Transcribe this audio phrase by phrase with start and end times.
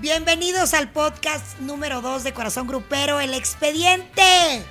[0.00, 4.22] Bienvenidos al podcast número 2 de Corazón Grupero, El Expediente.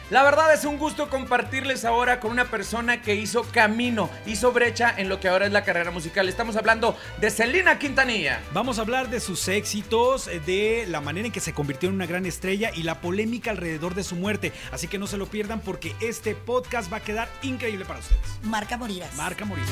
[0.10, 4.92] La verdad es un gusto compartirles ahora con una persona que hizo camino, hizo brecha
[4.98, 6.28] en lo que ahora es la carrera musical.
[6.28, 8.42] Estamos hablando de Celina Quintanilla.
[8.54, 12.08] Vamos a hablar de sus éxitos, de la manera en que se convirtió en una
[12.08, 14.52] gran estrella y la polémica alrededor de su muerte.
[14.72, 18.20] Así que no se lo pierdan porque este podcast va a quedar increíble para ustedes.
[18.42, 19.14] Marca Morirás.
[19.14, 19.70] Marca Morirás.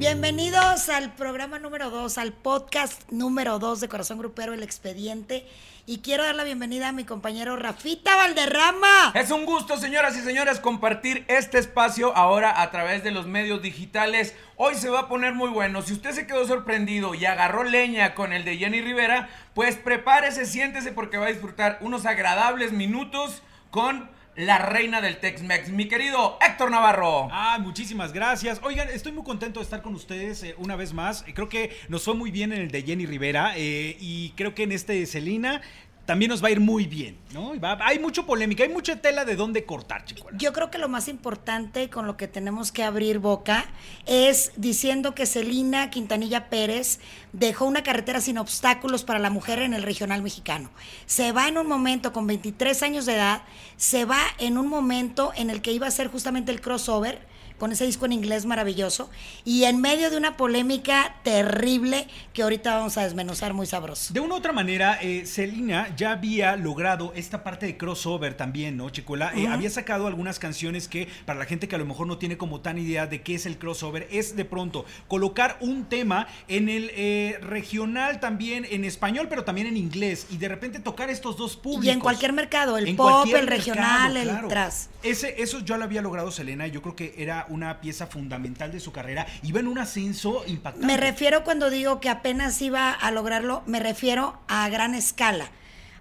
[0.00, 5.46] Bienvenidos al programa número 2, al podcast número 2 de Corazón Grupero, El Expediente.
[5.84, 9.12] Y quiero dar la bienvenida a mi compañero Rafita Valderrama.
[9.14, 13.60] Es un gusto, señoras y señores, compartir este espacio ahora a través de los medios
[13.60, 14.34] digitales.
[14.56, 15.82] Hoy se va a poner muy bueno.
[15.82, 20.46] Si usted se quedó sorprendido y agarró leña con el de Jenny Rivera, pues prepárese,
[20.46, 26.38] siéntese porque va a disfrutar unos agradables minutos con la reina del Tex-Mex, mi querido
[26.40, 27.28] Héctor Navarro.
[27.30, 28.60] Ah, muchísimas gracias.
[28.62, 31.24] Oigan, estoy muy contento de estar con ustedes eh, una vez más.
[31.34, 34.62] Creo que nos fue muy bien en el de Jenny Rivera eh, y creo que
[34.62, 35.62] en este de Celina
[36.06, 37.52] también nos va a ir muy bien, ¿no?
[37.80, 40.32] hay mucha polémica, hay mucha tela de dónde cortar, chicos.
[40.36, 43.64] Yo creo que lo más importante con lo que tenemos que abrir boca
[44.06, 46.98] es diciendo que Celina Quintanilla Pérez
[47.32, 50.70] dejó una carretera sin obstáculos para la mujer en el regional mexicano.
[51.06, 53.42] Se va en un momento con 23 años de edad,
[53.76, 57.72] se va en un momento en el que iba a ser justamente el crossover con
[57.72, 59.10] ese disco en inglés maravilloso
[59.44, 64.14] y en medio de una polémica terrible que ahorita vamos a desmenuzar muy sabroso.
[64.14, 68.78] De una u otra manera, eh, Selena ya había logrado esta parte de crossover también,
[68.78, 69.32] ¿no, Chicuela?
[69.36, 72.38] Eh, había sacado algunas canciones que para la gente que a lo mejor no tiene
[72.38, 76.70] como tan idea de qué es el crossover, es de pronto colocar un tema en
[76.70, 81.36] el eh, regional también en español, pero también en inglés y de repente tocar estos
[81.36, 81.84] dos públicos.
[81.84, 84.88] Y en cualquier mercado, el pop, el regional, el tras.
[85.02, 88.72] Ese, eso ya lo había logrado Selena y yo creo que era una pieza fundamental
[88.72, 89.26] de su carrera.
[89.42, 90.86] Iba en un ascenso impactante.
[90.86, 95.50] Me refiero cuando digo que apenas iba a lograrlo, me refiero a gran escala.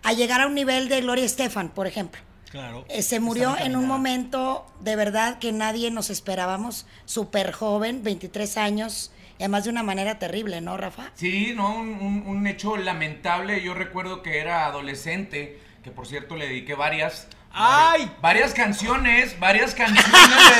[0.03, 2.21] A llegar a un nivel de Gloria Estefan, por ejemplo.
[2.49, 2.85] Claro.
[2.89, 8.57] Eh, se murió en un momento de verdad que nadie nos esperábamos, súper joven, 23
[8.57, 11.11] años, y además de una manera terrible, ¿no, Rafa?
[11.13, 13.61] Sí, no, un, un hecho lamentable.
[13.61, 17.27] Yo recuerdo que era adolescente, que por cierto le dediqué varias
[17.61, 18.09] ¡Ay!
[18.21, 20.05] Varias canciones, varias canciones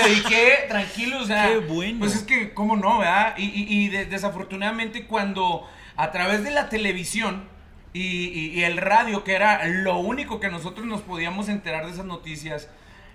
[0.04, 1.48] le dediqué, tranquilo, o sea.
[1.48, 2.00] Qué bueno.
[2.00, 3.36] Pues es que, ¿cómo no, verdad?
[3.38, 5.66] Y, desafortunadamente, cuando
[5.96, 7.48] a través de la televisión
[7.94, 12.68] y, el radio, que era lo único que nosotros nos podíamos enterar de esas noticias,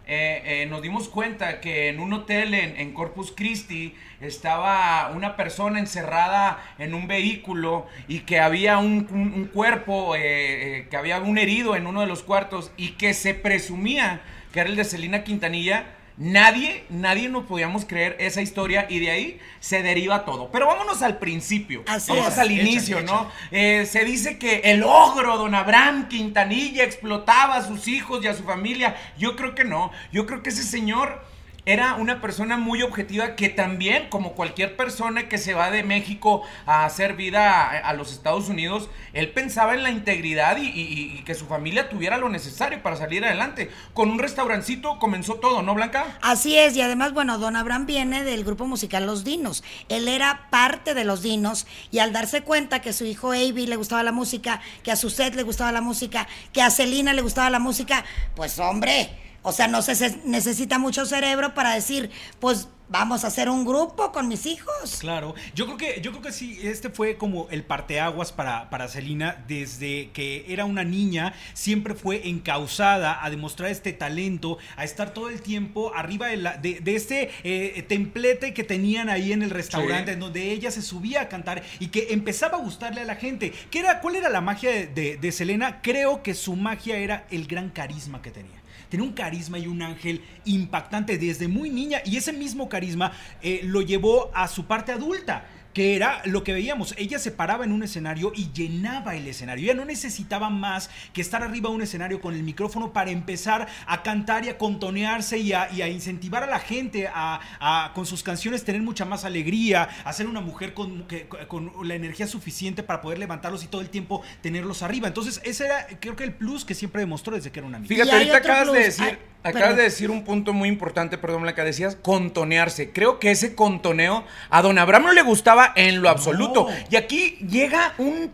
[0.06, 5.78] eh, eh, nos dimos cuenta que en un hotel en, Corpus Christi estaba una persona
[5.78, 11.86] encerrada en un vehículo y que había un, cuerpo, eh, que había un herido en
[11.86, 14.20] uno de los cuartos y que se presumía
[14.52, 19.10] que era el de Celina Quintanilla Nadie, nadie nos podíamos creer esa historia y de
[19.10, 20.48] ahí se deriva todo.
[20.52, 23.28] Pero vámonos al principio, vamos al inicio, ¿no?
[23.50, 28.34] Eh, se dice que el ogro, don Abraham Quintanilla, explotaba a sus hijos y a
[28.34, 28.94] su familia.
[29.18, 31.24] Yo creo que no, yo creo que ese señor
[31.66, 36.42] era una persona muy objetiva que también, como cualquier persona que se va de México
[36.66, 41.46] a hacer vida a, los Estados Unidos, él pensaba en la integridad y, que su
[41.46, 43.70] familia tuviera lo necesario para salir adelante.
[43.94, 46.18] Con un restaurancito comenzó todo, ¿no, Blanca?
[46.20, 49.64] Así es, y además, bueno, don Abraham viene del grupo musical Los Dinos.
[49.88, 53.66] Él era parte de Los Dinos y al darse cuenta que a su hijo Avi
[53.66, 57.14] le gustaba la música, que a su Seth le gustaba la música, que a Celina
[57.14, 58.04] le gustaba la música,
[58.34, 59.10] pues hombre,
[59.44, 62.10] o sea, no se necesita mucho cerebro para decir,
[62.40, 64.96] pues vamos a hacer un grupo con mis hijos.
[65.00, 68.88] Claro, yo creo que, yo creo que sí, este fue como el parteaguas para, para
[68.88, 75.12] Celina, desde que era una niña, siempre fue encausada a demostrar este talento, a estar
[75.12, 80.12] todo el tiempo arriba de, de, este eh, templete que tenían ahí en el restaurante,
[80.12, 83.52] en donde ella se subía a cantar y que empezaba a gustarle a la gente.
[83.70, 85.82] ¿Qué era, ¿Cuál era la magia de, de Selena?
[85.82, 88.63] Creo que su magia era el gran carisma que tenía
[88.94, 93.10] tenía un carisma y un ángel impactante desde muy niña y ese mismo carisma
[93.42, 96.94] eh, lo llevó a su parte adulta que era lo que veíamos.
[96.96, 99.64] Ella se paraba en un escenario y llenaba el escenario.
[99.64, 103.66] Ella no necesitaba más que estar arriba de un escenario con el micrófono para empezar
[103.86, 108.64] a cantar y a contonearse y a, incentivar a la gente a, con sus canciones
[108.64, 111.06] tener mucha más alegría, a ser una mujer con,
[111.48, 115.08] con la energía suficiente para poder levantarlos y todo el tiempo tenerlos arriba.
[115.08, 117.88] Entonces, ese era, creo que el plus que siempre demostró desde que era una niña.
[117.88, 119.33] Fíjate, ahorita acabas de decir.
[119.44, 122.90] Acabas de decir un punto muy importante, perdón, Blanca, decías contonearse.
[122.92, 126.66] Creo que ese contoneo a don Abraham no le gustaba en lo absoluto.
[126.90, 127.92] Y aquí llega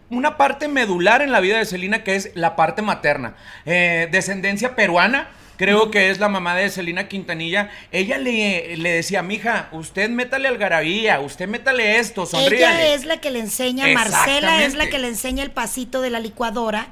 [0.08, 3.34] una parte medular en la vida de Celina que es la parte materna.
[3.66, 5.28] Eh, descendencia peruana
[5.60, 10.48] creo que es la mamá de Celina Quintanilla, ella le, le decía, mija, usted métale
[10.48, 12.86] algarabía, usted métale esto, sonríale.
[12.86, 16.08] Ella es la que le enseña, Marcela es la que le enseña el pasito de
[16.08, 16.86] la licuadora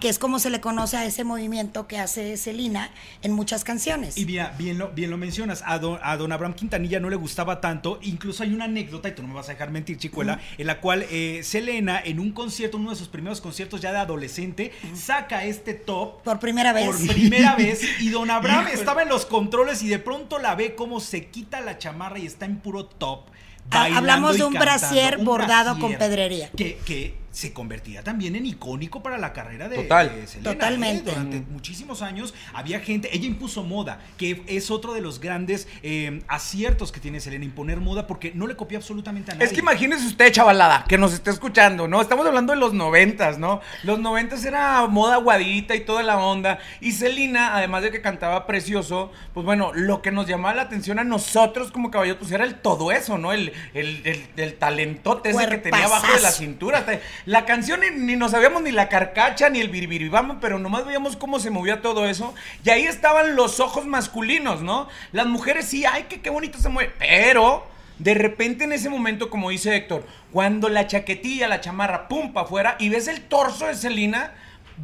[0.00, 2.90] que es como se le conoce a ese movimiento que hace Celina
[3.22, 4.16] en muchas canciones.
[4.16, 7.16] Y bien, bien, lo, bien lo mencionas, a don, a don Abraham Quintanilla no le
[7.16, 10.40] gustaba tanto, incluso hay una anécdota, y tú no me vas a dejar mentir, chicuela,
[10.56, 13.98] en la cual eh, Selena, en un concierto, uno de sus primeros conciertos ya de
[13.98, 16.22] adolescente, saca este top.
[16.22, 16.86] Por primera vez.
[16.86, 20.74] Por primera vez, y don Abraham estaba en los controles y de pronto la ve
[20.74, 23.24] como se quita la chamarra y está en puro top.
[23.70, 26.50] Ah, hablamos de un brasier bordado con pedrería.
[26.56, 30.08] Que, que se convertía también en icónico para la carrera de, Total.
[30.26, 30.50] Selena.
[30.50, 30.54] ¿eh?
[30.54, 31.10] Totalmente.
[31.10, 36.22] Durante muchísimos años había gente, ella impuso moda, que es otro de los grandes eh,
[36.28, 39.46] aciertos que tiene Selena, imponer moda porque no le copia absolutamente a nadie.
[39.46, 42.00] Es que imagínese usted, chavalada, que nos está escuchando, ¿no?
[42.00, 43.60] Estamos hablando de los noventas, ¿no?
[43.84, 46.58] Los noventas era moda guadita y toda la onda.
[46.80, 50.98] Y Selena, además de que cantaba precioso, pues bueno, lo que nos llamaba la atención
[50.98, 53.32] a nosotros como caballeros, pues era el todo eso, ¿no?
[53.32, 56.84] El, el, el, talentote ese que tenía abajo de la cintura.
[57.26, 61.38] La canción ni, nos sabíamos ni la carcacha ni el biribiribamo, pero nomás veíamos cómo
[61.38, 62.34] se movía todo eso.
[62.64, 64.88] Y ahí estaban los ojos masculinos, ¿no?
[65.12, 66.92] Las mujeres sí, ay, que qué bonito se mueve.
[66.98, 67.66] Pero
[67.98, 72.46] de repente en ese momento, como dice Héctor, cuando la chaquetilla, la chamarra, pum, para
[72.46, 74.32] afuera y ves el torso de Celina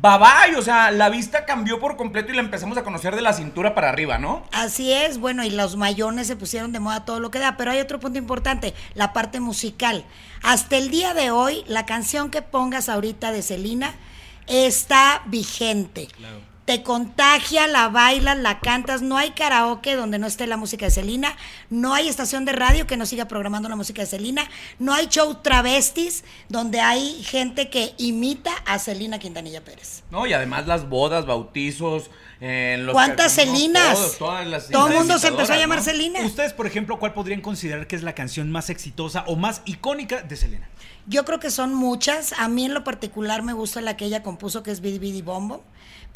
[0.01, 3.33] bye o sea, la vista cambió por completo y la empezamos a conocer de la
[3.33, 4.45] cintura para arriba, ¿no?
[4.53, 7.71] Así es, bueno, y los mayones se pusieron de moda todo lo que da, pero
[7.71, 10.05] hay otro punto importante, la parte musical.
[10.43, 13.95] Hasta el día de hoy, la canción que pongas ahorita de Celina
[14.47, 16.09] está vigente.
[16.17, 19.01] Claro te contagia, la bailas, la cantas.
[19.01, 21.37] No hay karaoke donde no esté la música de Celina.
[21.71, 24.51] No hay estación de radio que no siga programando la música de Celina.
[24.81, 30.03] No hay show travestis donde hay gente que imita a Celina Quintanilla Pérez.
[30.11, 32.11] No, y además las bodas, bautizos.
[32.41, 34.19] Eh, ¿Cuántas Celinas?
[34.19, 36.21] Todo el mundo se empezó a llamar Celina.
[36.23, 40.23] Ustedes, por ejemplo, ¿cuál podrían considerar que es la canción más exitosa o más icónica
[40.23, 40.69] de Selena?
[41.07, 42.33] Yo creo que son muchas.
[42.33, 45.23] A mí en lo particular me gusta la que ella compuso, que es Bidi Bidi
[45.23, 45.63] Bombo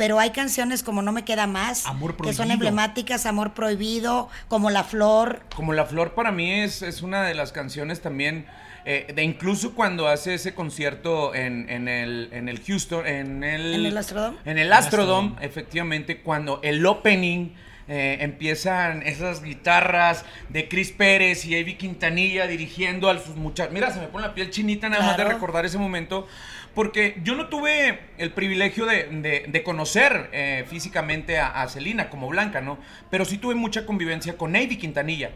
[0.00, 1.84] pero hay canciones como No me queda más,
[2.24, 5.42] que son emblemáticas, Amor prohibido, como La Flor.
[5.54, 8.46] Como La Flor para mí es, es una de las canciones también,
[8.86, 13.74] eh, de incluso cuando hace ese concierto en, en, el, en el Houston, en el...
[13.74, 14.38] En el Astrodome.
[14.46, 17.50] En el Astrodome, efectivamente, cuando el opening...
[17.92, 23.72] Eh, empiezan esas guitarras de Chris Pérez y Avi Quintanilla dirigiendo a sus muchachos.
[23.72, 26.28] Mira, se me pone la piel chinita nada más de recordar ese momento
[26.74, 32.78] porque yo no tuve el privilegio de, conocer eh, físicamente a, Celina como Blanca, ¿no?
[33.10, 35.30] Pero sí tuve mucha convivencia con Navy Quintanilla.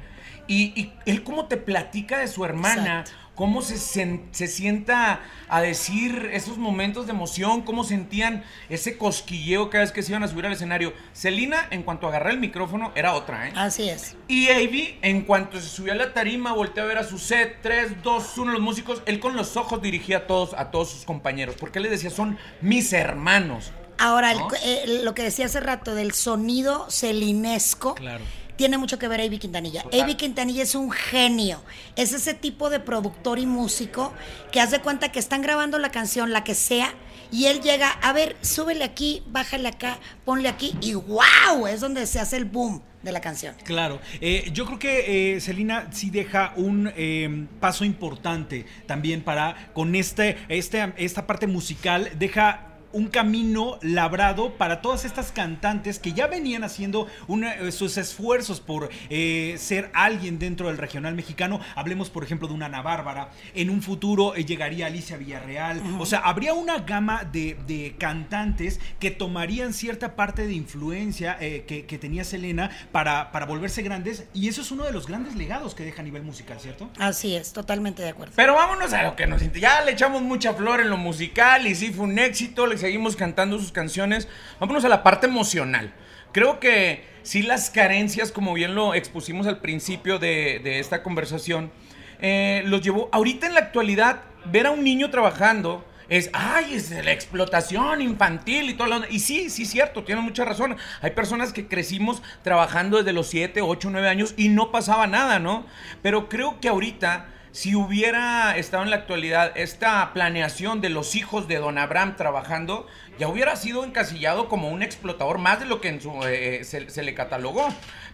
[0.46, 3.04] Y, él cómo te platica de su hermana,
[3.34, 9.84] cómo se, se, sienta a decir esos momentos de emoción, cómo sentían ese cosquilleo cada
[9.84, 10.92] vez que se iban a subir al escenario.
[11.12, 13.52] Celina, en cuanto agarré el micrófono, era otra, ¿eh?
[13.56, 14.16] Así es.
[14.28, 17.58] Y Avi, en cuanto se subió a la tarima, volteó a ver a su set,
[17.62, 21.04] 3, 2, 1, los músicos, él con los ojos dirigía a todos, a todos sus
[21.04, 23.72] compañeros, porque él les decía, son mis hermanos.
[23.98, 24.32] Ahora,
[24.64, 27.94] eh, lo que decía hace rato del sonido celinesco.
[27.94, 28.24] Claro
[28.56, 29.82] tiene mucho que ver Avi Quintanilla.
[29.82, 30.16] Total.
[30.16, 31.62] Quintanilla es un genio.
[31.96, 34.12] Es ese tipo de productor y músico
[34.52, 36.94] que hace cuenta que están grabando la canción, la que sea,
[37.30, 42.06] y él llega, a ver, súbele aquí, bájale acá, ponle aquí, y wow, es donde
[42.06, 43.54] se hace el boom de la canción.
[43.64, 49.72] Claro, eh, yo creo que Celina eh, sí deja un eh, paso importante también para,
[49.72, 56.12] con este, este, esta parte musical, deja un camino labrado para todas estas cantantes que
[56.12, 61.60] ya venían haciendo eh, sus esfuerzos por eh, ser alguien dentro del regional mexicano.
[61.74, 63.30] Hablemos, por ejemplo, de una Ana Bárbara.
[63.54, 65.82] En un futuro eh, llegaría Alicia Villarreal.
[65.98, 72.24] O sea, habría una gama de, cantantes que tomarían cierta parte de influencia que, tenía
[72.24, 74.24] Selena para, para volverse grandes.
[74.32, 76.90] Y eso es uno de los grandes legados que deja a nivel musical, ¿cierto?
[76.98, 78.34] Así es, totalmente de acuerdo.
[78.36, 79.42] Pero vámonos a lo que nos...
[79.52, 82.66] Ya le echamos mucha flor en lo musical y sí fue un éxito.
[82.66, 84.28] Les seguimos cantando sus canciones.
[84.60, 85.94] Vámonos a la parte emocional.
[86.32, 91.72] Creo que sí las carencias, como bien lo expusimos al principio de, esta conversación,
[92.20, 93.08] eh, los llevó.
[93.10, 98.68] Ahorita en la actualidad, ver a un niño trabajando es, ay, es la explotación infantil
[98.68, 100.76] y todo lo Y sí, sí, cierto, tiene mucha razón.
[101.00, 105.38] Hay personas que crecimos trabajando desde los 7, 8, 9 años y no pasaba nada,
[105.38, 105.64] ¿no?
[106.02, 111.46] Pero creo que ahorita si hubiera estado en la actualidad esta planeación de los hijos
[111.46, 115.88] de don Abraham trabajando, ya hubiera sido encasillado como un explotador más de lo que
[115.90, 117.68] en su, eh, eh, se, le catalogó.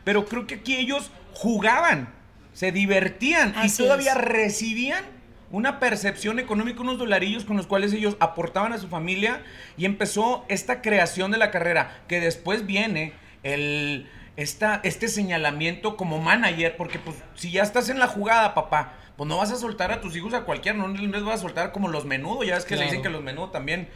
[0.05, 2.13] Pero creo que aquí ellos jugaban,
[2.53, 5.05] se divertían y todavía recibían
[5.51, 9.43] una percepción económica, unos dolarillos con los cuales ellos aportaban a su familia
[9.79, 14.07] y empezó esta creación de la carrera que después viene el,
[14.37, 19.29] esta, este señalamiento como manager, porque pues si ya estás en la jugada, papá, pues
[19.29, 21.89] no vas a soltar a tus hijos a cualquiera, no les vas a soltar como
[21.89, 23.87] los menudos, ya ves que le dicen que los menudos también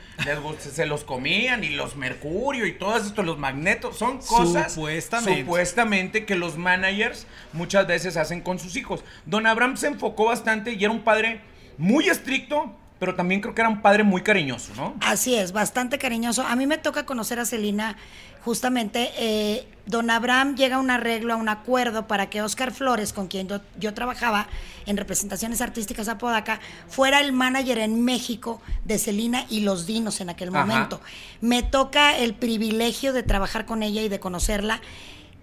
[0.58, 5.40] se los comían y los mercurio y todo esto, los magnetos, son cosas supuestamente.
[5.40, 9.02] supuestamente que los managers muchas veces hacen con sus hijos.
[9.24, 11.40] Don Abraham se enfocó bastante y era un padre
[11.78, 14.94] muy estricto, pero también creo que era un padre muy cariñoso, ¿no?
[15.02, 16.40] Así es, bastante cariñoso.
[16.40, 17.98] A mí me toca conocer a Celina,
[18.42, 23.12] justamente, eh, don Abraham llega a un arreglo, a un acuerdo para que Oscar Flores,
[23.12, 23.46] con quien
[23.78, 24.48] yo, trabajaba
[24.86, 30.22] en representaciones artísticas a Podaca, fuera el manager en México de Celina y Los Dinos
[30.22, 31.02] en aquel momento.
[31.42, 34.80] Me toca el privilegio de trabajar con ella y de conocerla.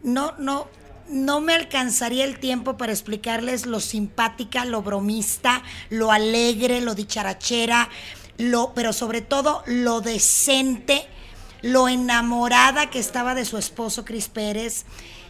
[0.01, 0.67] No, no,
[1.09, 7.89] no me alcanzaría el tiempo para explicarles lo simpática, lo bromista, lo alegre, lo dicharachera,
[8.37, 11.05] lo, pero sobre todo lo decente,
[11.61, 14.85] lo enamorada que estaba de su esposo Cris Pérez.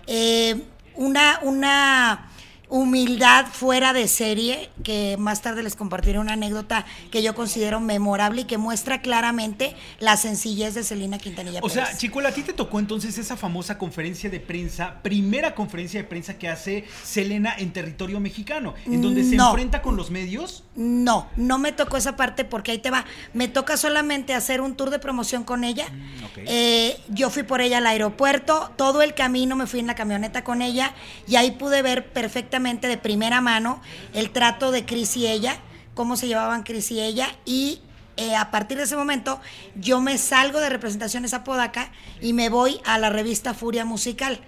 [0.08, 0.64] Eh,
[0.96, 2.31] una, una
[2.72, 8.44] humildad fuera de serie, que más tarde les compartiré una anécdota que yo considero memorable
[8.44, 11.60] y que muestra claramente la sencillez de Celina Quintanilla.
[11.64, 16.02] O sea, Chico, a ti te tocó entonces esa famosa conferencia de prensa, primera conferencia
[16.02, 20.64] de prensa que hace Selena en territorio mexicano, en donde se enfrenta con los medios.
[20.74, 23.04] No, no me tocó esa parte porque ahí te va.
[23.34, 25.90] Me toca solamente hacer un tour de promoción con ella.
[25.90, 29.96] Mm, eh, yo fui por ella al aeropuerto, todo el camino me fui en la
[29.96, 30.94] camioneta con ella
[31.28, 33.82] y ahí pude ver perfectamente de primera mano
[34.14, 35.58] el trato de Cris y ella,
[35.96, 37.82] cómo se llevaban Cris y ella y
[38.18, 39.40] eh, a partir de ese momento
[39.76, 41.92] yo me salgo de representaciones a Podaca
[42.22, 44.40] y me voy a la revista Furia Musical.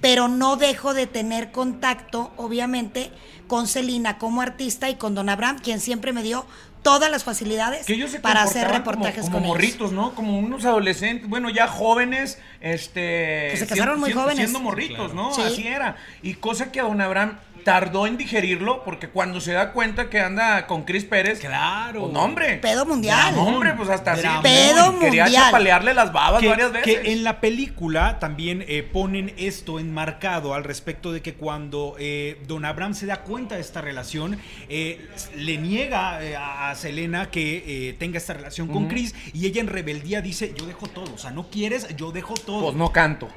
[0.00, 3.10] Pero no dejo de tener contacto, obviamente,
[3.48, 6.46] con Celina como artista y con Don Abraham, quien siempre me dio
[6.82, 7.86] todas las facilidades
[8.20, 10.14] para hacer reportajes como, como morritos, ¿no?
[10.14, 13.56] Como unos adolescentes, bueno, ya jóvenes, este...
[13.56, 14.36] se casaron muy jóvenes.
[14.36, 15.30] Siendo morritos, ¿no?
[15.30, 15.96] Así era.
[16.22, 20.20] Y cosa que a Don Abraham tardó en digerirlo porque cuando se da cuenta que
[20.20, 21.40] anda con Chris Pérez.
[21.40, 22.08] Claro.
[22.08, 22.56] Pues, hombre.
[22.58, 23.34] Pedo mundial.
[23.36, 24.26] hombre, pues hasta así.
[24.42, 27.00] Pedo Quería chapalearle las babas varias veces.
[27.00, 32.40] Que en la película también eh, ponen esto enmarcado al respecto de que cuando eh,
[32.46, 34.38] Don Abraham se da cuenta de esta relación,
[34.68, 40.20] eh, le niega a Selena que tenga esta relación con Chris y ella en rebeldía
[40.20, 41.14] dice: Yo dejo todo.
[41.14, 42.62] O sea, no quieres, yo dejo todo.
[42.62, 43.28] Pues no canto.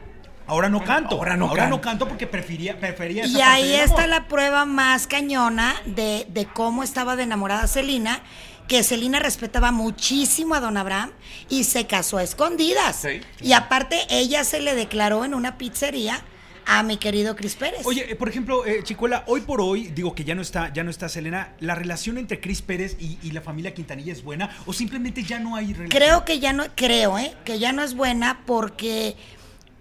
[0.47, 1.15] Ahora no canto.
[1.15, 5.75] Ahora no, ahora no canto porque prefería, prefería Y ahí está la prueba más cañona
[5.85, 8.21] de, de cómo estaba de enamorada Celina,
[8.67, 11.11] que Celina respetaba muchísimo a don Abraham
[11.49, 13.05] y se casó a escondidas.
[13.41, 16.23] Y aparte, ella se le declaró en una pizzería
[16.65, 17.85] a mi querido Cris Pérez.
[17.85, 20.83] Oye, eh, por ejemplo, eh, Chicuela, hoy por hoy, digo que ya no está, ya
[20.83, 24.49] no está Selena, ¿la relación entre Cris Pérez y, y, la familia Quintanilla es buena
[24.65, 25.89] o simplemente ya no hay relación?
[25.89, 27.35] Creo que ya no, creo, ¿eh?
[27.45, 29.15] Que ya no es buena porque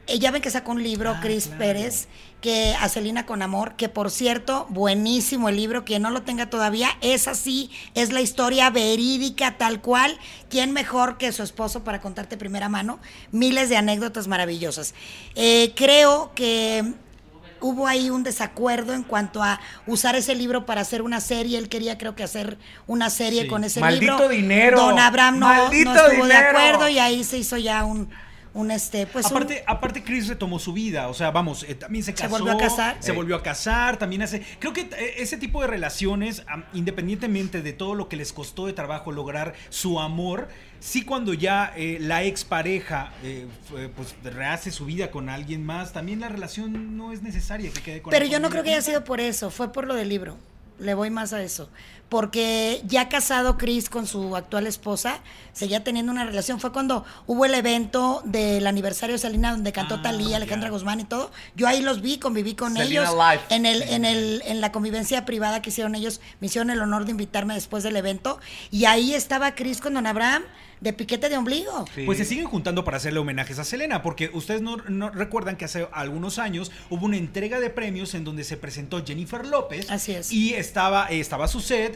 [0.07, 2.09] ella ven que sacó un libro, ah, Cris Pérez,
[2.41, 6.51] que a Celina con Amor, que por cierto, buenísimo el libro, quien no lo tenga
[6.51, 10.19] todavía, es así, es la historia verídica tal cual.
[10.51, 12.99] ¿Quién mejor que su esposo para contarte primera mano?
[13.33, 14.95] Miles de anécdotas maravillosas.
[15.35, 16.85] Eh, creo que
[17.65, 21.57] hubo ahí un desacuerdo en cuanto a usar ese libro para hacer una serie.
[21.57, 24.19] Él quería, creo que, hacer una serie con ese libro.
[24.19, 24.79] Maldito dinero.
[24.79, 28.11] Don Abraham no, estuvo de acuerdo y ahí se hizo ya un,
[28.55, 32.15] un este pues aparte aparte Chris retomó su vida o sea vamos eh, también se
[32.15, 32.97] casó se volvió a casar.
[33.01, 37.73] se volvió a casar también hace creo que eh, ese tipo de relaciones independientemente de
[37.73, 40.49] todo lo que les costó de trabajo lograr su amor
[40.81, 43.13] sí cuando ya eh, la expareja
[43.97, 48.03] pues rehace su vida con alguien más también la relación no es necesaria que quede
[48.03, 50.37] con pero yo no creo que haya sido por eso fue por lo del libro.
[50.79, 51.69] Le voy más a eso.
[52.09, 55.21] Porque ya casado Chris con su actual esposa,
[55.53, 56.61] seguía teniendo una relación.
[56.61, 61.01] Fue cuando hubo el evento del aniversario de Salina, donde cantó ah, Talía, Alejandra Guzmán
[61.01, 61.31] y todo.
[61.57, 63.09] Yo ahí los vi, conviví con ellos.
[63.49, 67.05] En el, en el, en la convivencia privada que hicieron ellos, me hicieron el honor
[67.05, 68.39] de invitarme después del evento.
[68.71, 70.45] Y ahí estaba Chris con Don Abraham
[70.85, 71.87] de piquete de ombligo.
[72.05, 74.77] Pues se siguen juntando para hacerle homenajes a Selena, porque ustedes no,
[75.11, 79.47] recuerdan que hace algunos años hubo una entrega de premios en donde se presentó Jennifer
[79.47, 79.91] López.
[79.91, 80.31] Así es.
[80.31, 81.49] Y estaba, estaba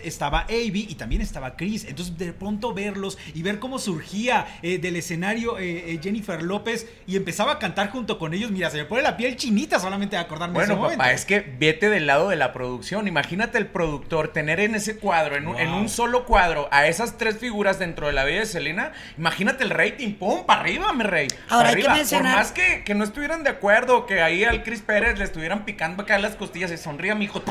[0.05, 1.85] Estaba Avi y también estaba Chris.
[1.85, 6.87] Entonces, de pronto verlos y ver cómo surgía eh, del escenario eh, eh, Jennifer López
[7.07, 10.17] y empezaba a cantar junto con ellos, mira, se me pone la piel chinita solamente
[10.17, 13.09] de acordarme bueno, de ese papá, es que vete del lado de la producción.
[13.09, 17.19] Imagínate el productor tener en ese cuadro, en, un, en un solo cuadro, a esas
[17.19, 21.05] tres figuras dentro de la vida de Selena Imagínate el rating, pum, para arriba, mi
[21.05, 21.29] rey.
[21.49, 21.93] Ahora arriba.
[21.93, 22.33] hay que mencionar...
[22.33, 25.65] Por más que, que, no estuvieran de acuerdo, que ahí al Chris Pérez le estuvieran
[25.65, 27.43] picando acá las costillas y sonría, mi hijo,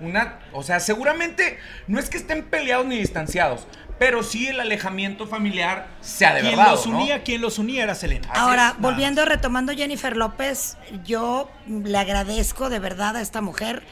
[0.00, 3.66] Una, o sea, seguramente no es que estén peleados ni distanciados,
[3.98, 6.72] pero sí el alejamiento familiar se ha de Quien verdad.
[6.72, 8.26] los unía, quien los unía era Selena.
[8.30, 13.82] Así Ahora, es, volviendo, retomando Jennifer López, yo le agradezco de verdad a esta mujer.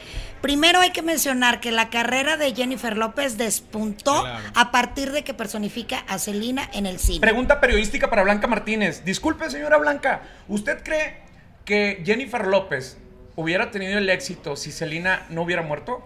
[0.40, 4.44] Primero hay que mencionar que la carrera de Jennifer López despuntó Claro.
[4.54, 7.20] a partir de que personifica a Selena en el cine.
[7.20, 9.04] Pregunta periodística para Blanca Martínez.
[9.04, 11.18] Disculpe, señora Blanca, ¿usted cree
[11.64, 12.96] que Jennifer López
[13.36, 16.04] hubiera tenido el éxito si Selena no hubiera muerto?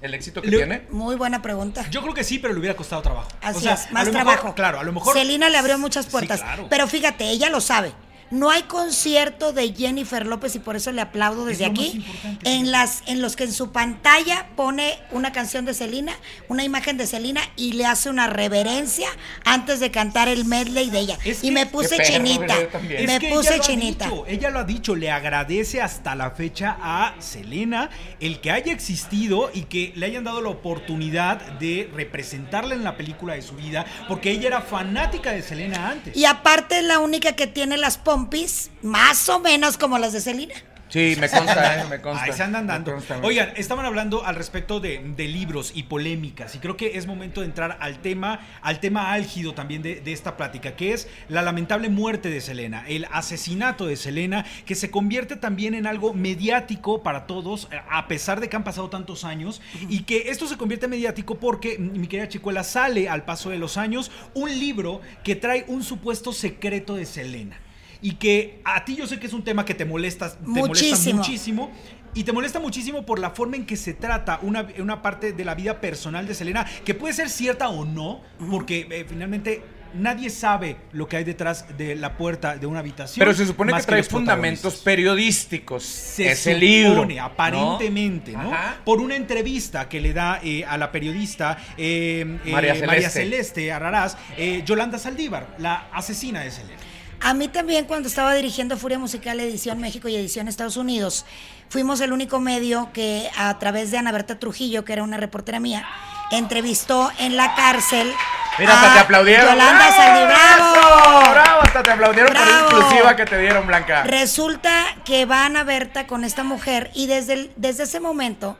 [0.00, 0.86] ¿El éxito que Le- tiene?
[0.90, 1.88] Muy buena pregunta.
[1.90, 3.28] Yo creo que sí, pero le hubiera costado trabajo.
[3.40, 4.54] Así O sea, es, a más mejor- trabajo.
[4.54, 5.14] claro, a lo mejor.
[5.16, 6.40] Selena le abrió muchas Sí, puertas.
[6.42, 6.66] claro.
[6.68, 7.92] Pero fíjate, ella lo sabe.
[8.30, 12.04] No hay concierto de Jennifer López y por eso le aplaudo desde aquí.
[12.44, 16.12] En las en los que en su pantalla pone una canción de Selena,
[16.48, 19.08] una imagen de Selena y le hace una reverencia
[19.44, 21.18] antes de cantar el medley de ella.
[21.24, 22.54] Es y que- me puse perro, chinita.
[22.58, 24.04] Es Me que puse ella chinita.
[24.06, 27.90] dicho, ella lo ha dicho, le agradece hasta la fecha a Selena
[28.20, 32.96] el que haya existido y que le hayan dado la oportunidad de representarla en la
[32.96, 36.16] película de su vida, porque ella era fanática de Selena antes.
[36.16, 40.22] Y aparte es la única que tiene las pompis más o menos como las de
[40.22, 40.54] Selena.
[40.88, 42.24] Sí, me consta, eh, me consta.
[42.24, 42.92] Ahí se andan Me dando.
[42.92, 43.18] consta.
[43.24, 47.40] Oigan, estaban hablando al respecto de, de libros y polémicas y creo que es momento
[47.40, 51.42] de entrar al tema, al tema álgido también de, de esta plática, que es la
[51.42, 57.02] lamentable muerte de Selena, el asesinato de Selena, que se convierte también en algo mediático
[57.02, 60.56] para todos, eh, a pesar de que han pasado tantos años, y que esto se
[60.56, 64.48] convierte en mediático porque, mm, mi querida Chicuela, sale al paso de los años un
[64.58, 67.60] libro que trae un supuesto secreto de Selena.
[68.02, 70.68] Y que a ti yo sé que es un tema que te molesta, te molesta
[70.68, 71.18] Muchísimo.
[71.18, 71.70] muchísimo.
[72.14, 75.44] Y te molesta muchísimo por la forma en que se trata una, una parte de
[75.44, 79.62] la vida personal de Selena, que puede ser cierta o no, porque eh, finalmente
[79.92, 83.18] nadie sabe lo que hay detrás de la puerta de una habitación.
[83.18, 85.82] Pero se supone que trae los fundamentos periodísticos.
[85.84, 87.06] Se ese supone, libro.
[87.22, 88.50] aparentemente, ¿no?
[88.84, 93.10] Por una entrevista que le da eh, a la periodista eh, eh, María Celeste.
[93.10, 96.80] Celeste Araraz, eh, Yolanda Saldívar, la asesina de Selena.
[97.26, 101.26] A mí también cuando estaba dirigiendo Furia Musical Edición México y Edición Estados Unidos,
[101.68, 105.58] fuimos el único medio que a través de Ana Berta Trujillo, que era una reportera
[105.58, 105.84] mía,
[106.30, 108.12] entrevistó en la cárcel
[108.60, 109.44] Mira, hasta a te aplaudieron.
[109.44, 109.90] Yolanda.
[109.90, 111.30] Saldi, ¡bravo!
[111.32, 111.60] ¡Bravo!
[111.62, 114.04] Hasta te aplaudieron por la exclusiva que te dieron, Blanca.
[114.04, 118.56] Resulta que va Ana Berta con esta mujer y desde, el- desde ese momento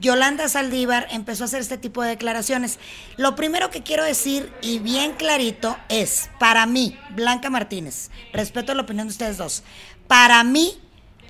[0.00, 2.78] Yolanda Saldívar empezó a hacer este tipo de declaraciones.
[3.16, 8.82] Lo primero que quiero decir y bien clarito es, para mí, Blanca Martínez, respeto la
[8.82, 9.62] opinión de ustedes dos,
[10.06, 10.80] para mí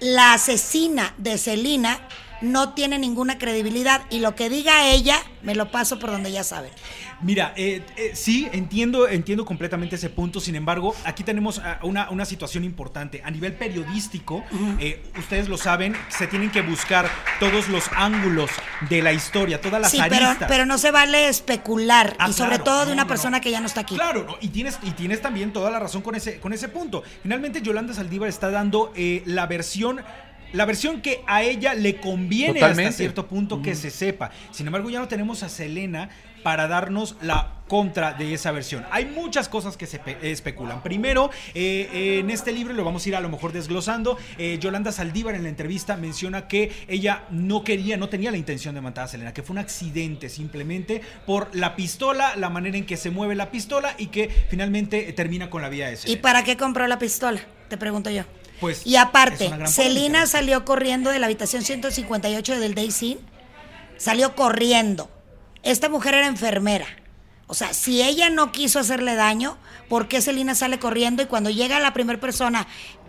[0.01, 2.01] la asesina de Celina
[2.41, 6.45] no tiene ninguna credibilidad y lo que diga ella me lo paso por donde ya
[6.45, 6.71] saben.
[7.23, 10.41] Mira, eh, eh, sí, entiendo, entiendo completamente ese punto.
[10.41, 13.21] Sin embargo, aquí tenemos ah, una, una situación importante.
[13.25, 14.43] A nivel periodístico,
[14.79, 18.51] eh, ustedes lo saben, se tienen que buscar todos los ángulos
[18.89, 20.49] de la historia, todas las Sí, pero, aristas.
[20.49, 22.65] pero no se vale especular Ah, y sobre claro.
[22.65, 23.43] todo de una no, persona no.
[23.43, 23.95] que ya no está aquí.
[23.97, 27.03] Claro, no, y tienes, y tienes también toda la razón con ese, con ese punto.
[27.23, 28.93] Finalmente, Yolanda Saldívar está dando
[29.27, 30.01] la versión.
[30.53, 32.89] La versión que a ella le conviene Totalmente.
[32.89, 34.31] hasta cierto punto que se sepa.
[34.51, 36.09] Sin embargo, ya no tenemos a Selena
[36.43, 38.85] para darnos la contra de esa versión.
[38.91, 40.83] Hay muchas cosas que se pe- especulan.
[40.83, 44.17] Primero, eh, eh, en este libro lo vamos a ir a lo mejor desglosando.
[44.39, 48.75] eh, Yolanda Saldívar en la entrevista menciona que ella no quería, no tenía la intención
[48.75, 52.87] de matar a Selena, que fue un accidente simplemente por la pistola, la manera en
[52.87, 56.23] que se mueve la pistola y que finalmente termina con la vida de ¿Y Selena.
[56.23, 57.41] para qué compró la pistola?
[57.69, 58.25] Te pregunto yo.
[58.61, 63.19] Pues, y aparte, Celina salió corriendo de la habitación 158 del Daisy.
[63.97, 65.11] Salió corriendo.
[65.63, 66.87] Esta mujer era enfermera.
[67.47, 69.57] O sea, si ella no quiso hacerle daño,
[69.89, 72.67] ¿por qué Celina sale corriendo y cuando llega la primera persona,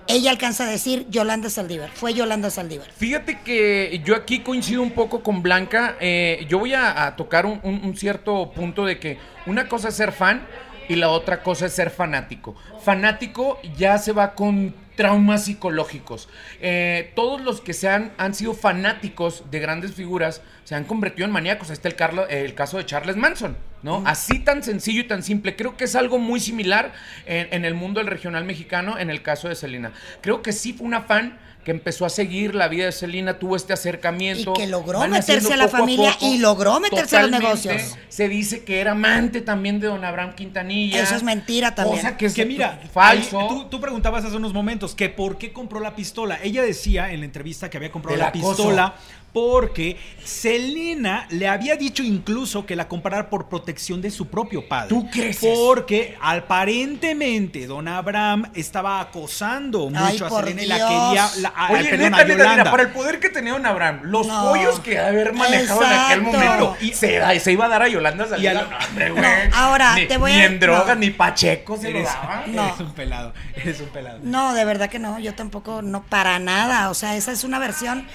[0.08, 1.92] ella alcanza a decir Yolanda Saldívar?
[1.94, 2.90] Fue Yolanda Saldívar.
[2.98, 5.96] Fíjate que yo aquí coincido un poco con Blanca.
[6.00, 9.90] Eh, yo voy a, a tocar un, un- un cierto punto de que una cosa
[9.90, 10.46] es ser fan
[10.90, 12.56] y la otra cosa es ser fanático.
[12.84, 16.30] Fanático ya se va con traumas psicológicos.
[16.60, 21.26] Eh, todos los que se han, han sido fanáticos de grandes figuras se han convertido
[21.26, 21.70] en maníacos.
[21.70, 24.04] Ahí está el, Carlo- el caso de Charles Manson, ¿no?
[24.06, 25.56] Así tan sencillo y tan simple.
[25.56, 26.94] Creo que es algo muy similar
[27.26, 29.92] en, en el mundo del regional mexicano en el caso de Selena.
[30.22, 33.56] Creo que sí fue una fan que empezó a seguir la vida de Selena, tuvo
[33.56, 34.54] este acercamiento.
[34.56, 36.26] Y que logró meterse a la familia poco.
[36.26, 37.98] y logró meterse a los negocios.
[38.10, 41.04] Se dice que era amante también de don Abraham Quintanilla.
[41.04, 41.98] Eso es mentira también.
[41.98, 43.40] Cosa que es que mira, falso.
[43.40, 46.40] ahí tú, tú preguntabas hace unos momentos que por qué compró la pistola.
[46.42, 48.96] Ella decía en la entrevista que había comprado la pistola
[49.34, 54.90] porque Selena le había dicho incluso que la comprara por protección de su propio padre.
[54.90, 61.30] ¿Tú crees Porque aparentemente don Abraham estaba acosando Ay, mucho a Selena y la quería.
[61.40, 62.58] la- a- Oye, perdón, neta, a neta, Yolanda.
[62.58, 64.50] mira, para el poder que tenía don Abraham, los No.
[64.50, 66.38] pollos que haber manejado en aquel Exacto.
[66.38, 68.28] momento, Y- se, se iba a dar a Yolanda.
[68.38, 69.22] Y a lo- No, hombre, güey.
[69.24, 70.96] No, ahora, ni, te voy ni a- en drogas, no.
[70.96, 72.44] ni Pacheco se lo Eres, daba.
[72.48, 72.66] No.
[72.68, 73.34] eres un pelado.
[73.56, 74.20] Eres un pelado.
[74.24, 76.90] No, de verdad que no, yo tampoco, no, para nada.
[76.90, 78.06] O sea, esa es una versión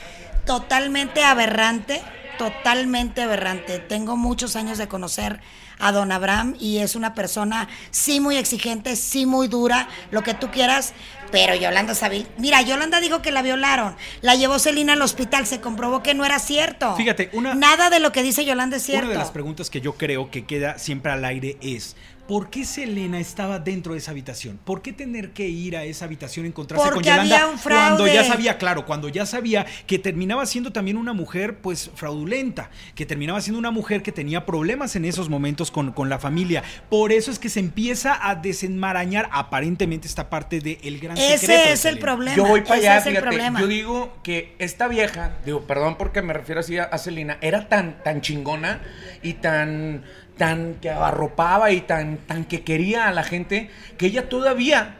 [0.47, 2.01] totalmente aberrante,
[2.39, 3.79] totalmente aberrante.
[3.79, 5.41] Tengo muchos años de conocer
[5.79, 10.33] a don Abraham y es una persona sí muy exigente, sí muy dura, lo que
[10.33, 10.95] tú quieras,
[11.31, 15.61] pero Yolanda Sabil, mira, Yolanda dijo que la violaron, la llevó Celina al hospital, se
[15.61, 16.97] comprobó que no era cierto.
[16.97, 19.05] Fíjate, una- Nada de lo que dice Yolanda es cierto.
[19.05, 21.95] Una de las preguntas que yo creo que queda siempre al aire es.
[22.27, 24.59] ¿Por qué Selena estaba dentro de esa habitación?
[24.65, 27.59] ¿Por qué tener que ir a esa habitación y encontrarse con Porque Yolanda había un
[27.59, 27.83] fraude.
[27.87, 32.71] cuando ya sabía, claro, cuando ya sabía que terminaba siendo también una mujer pues fraudulenta,
[32.95, 36.62] que terminaba siendo una mujer que tenía problemas en esos momentos con, con la familia?
[36.91, 41.35] Por eso es que se empieza a desenmarañar aparentemente esta parte del gran secreto.
[41.45, 42.01] Ese de es el Selena.
[42.01, 42.37] problema.
[42.37, 43.27] Yo voy para ese allá, es el fíjate.
[43.29, 43.61] problema.
[43.61, 47.69] Yo digo que esta vieja, digo, perdón porque me refiero así a, a Celina, era
[47.69, 48.81] tan, tan chingona
[49.23, 50.03] y tan,
[50.37, 54.96] tan que abarropaba y tan, tan que quería a la gente que ella todavía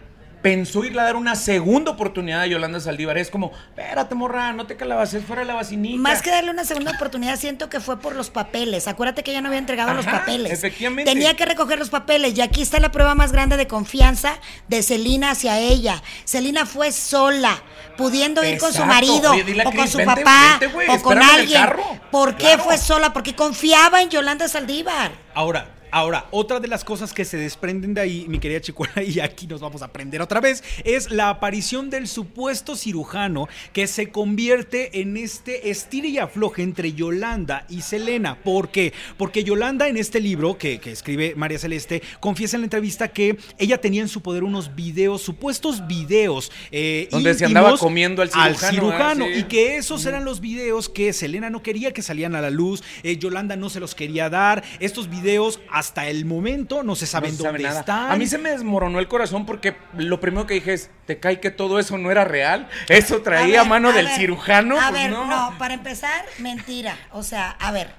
[0.47, 3.19] pensó irle a dar una segunda oportunidad a Yolanda Saldívar.
[3.19, 5.99] Es como, espérate, morra, no te calabaces fuera de la vacinita.
[6.01, 8.87] Más que darle una segunda oportunidad, siento que fue por los papeles.
[8.87, 10.53] Acuérdate que ella no había entregado los papeles.
[10.53, 11.11] efectivamente.
[11.11, 12.39] Tenía que recoger los papeles.
[12.39, 16.01] Y aquí está la prueba más grande de confianza de Celina hacia ella.
[16.25, 17.61] Celina fue sola,
[17.97, 20.87] pudiendo ir con su marido, Oye, dile a o con Cris, su vente, papá, vente,
[20.93, 21.67] o con alguien.
[22.13, 22.63] ¿Por qué Claro.
[22.63, 23.13] fue sola?
[23.13, 25.11] Porque confiaba en Yolanda Saldívar.
[25.35, 29.21] Ahora, ahora, otra de las cosas que se desprenden de ahí, mi querida Chicuela, y
[29.21, 34.11] aquí nos vamos a aprender otra vez, es la aparición del supuesto cirujano que se
[34.11, 38.39] convierte en este estira y afloje entre Yolanda y Selena.
[38.43, 38.93] ¿Por qué?
[39.17, 43.39] Porque Yolanda en este libro que, que escribe María Celeste confiesa en la entrevista que
[43.59, 46.53] ella tenía en su poder unos videos, supuestos videos.
[46.71, 49.35] eh, Donde se andaba comiendo al cirujano, cirujano, ¿eh?
[49.35, 49.41] Sí.
[49.41, 52.83] y que esos eran los videos que Selena no quería que salían a la luz,
[53.03, 54.63] eh, Yolanda no se los quería dar.
[54.81, 57.81] Estos videos hasta el momento no se saben No se sabe dónde nada.
[57.81, 58.11] están.
[58.13, 61.41] A mí se me desmoronó el corazón porque lo primero que dije es, ¿te cae
[61.41, 62.69] que todo eso no era real?
[62.89, 64.81] Eso traía A ver, mano a del ver, cirujano.
[64.81, 65.27] A Pues ver, no.
[65.27, 65.59] no.
[65.59, 66.97] para empezar, mentira.
[67.13, 67.95] O sea, a ver,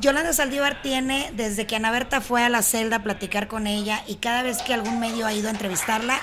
[0.00, 4.02] Yolanda Saldívar tiene, desde que Ana Berta fue a la celda a platicar con ella
[4.06, 6.18] y cada vez que algún medio ha ido a entrevistarla,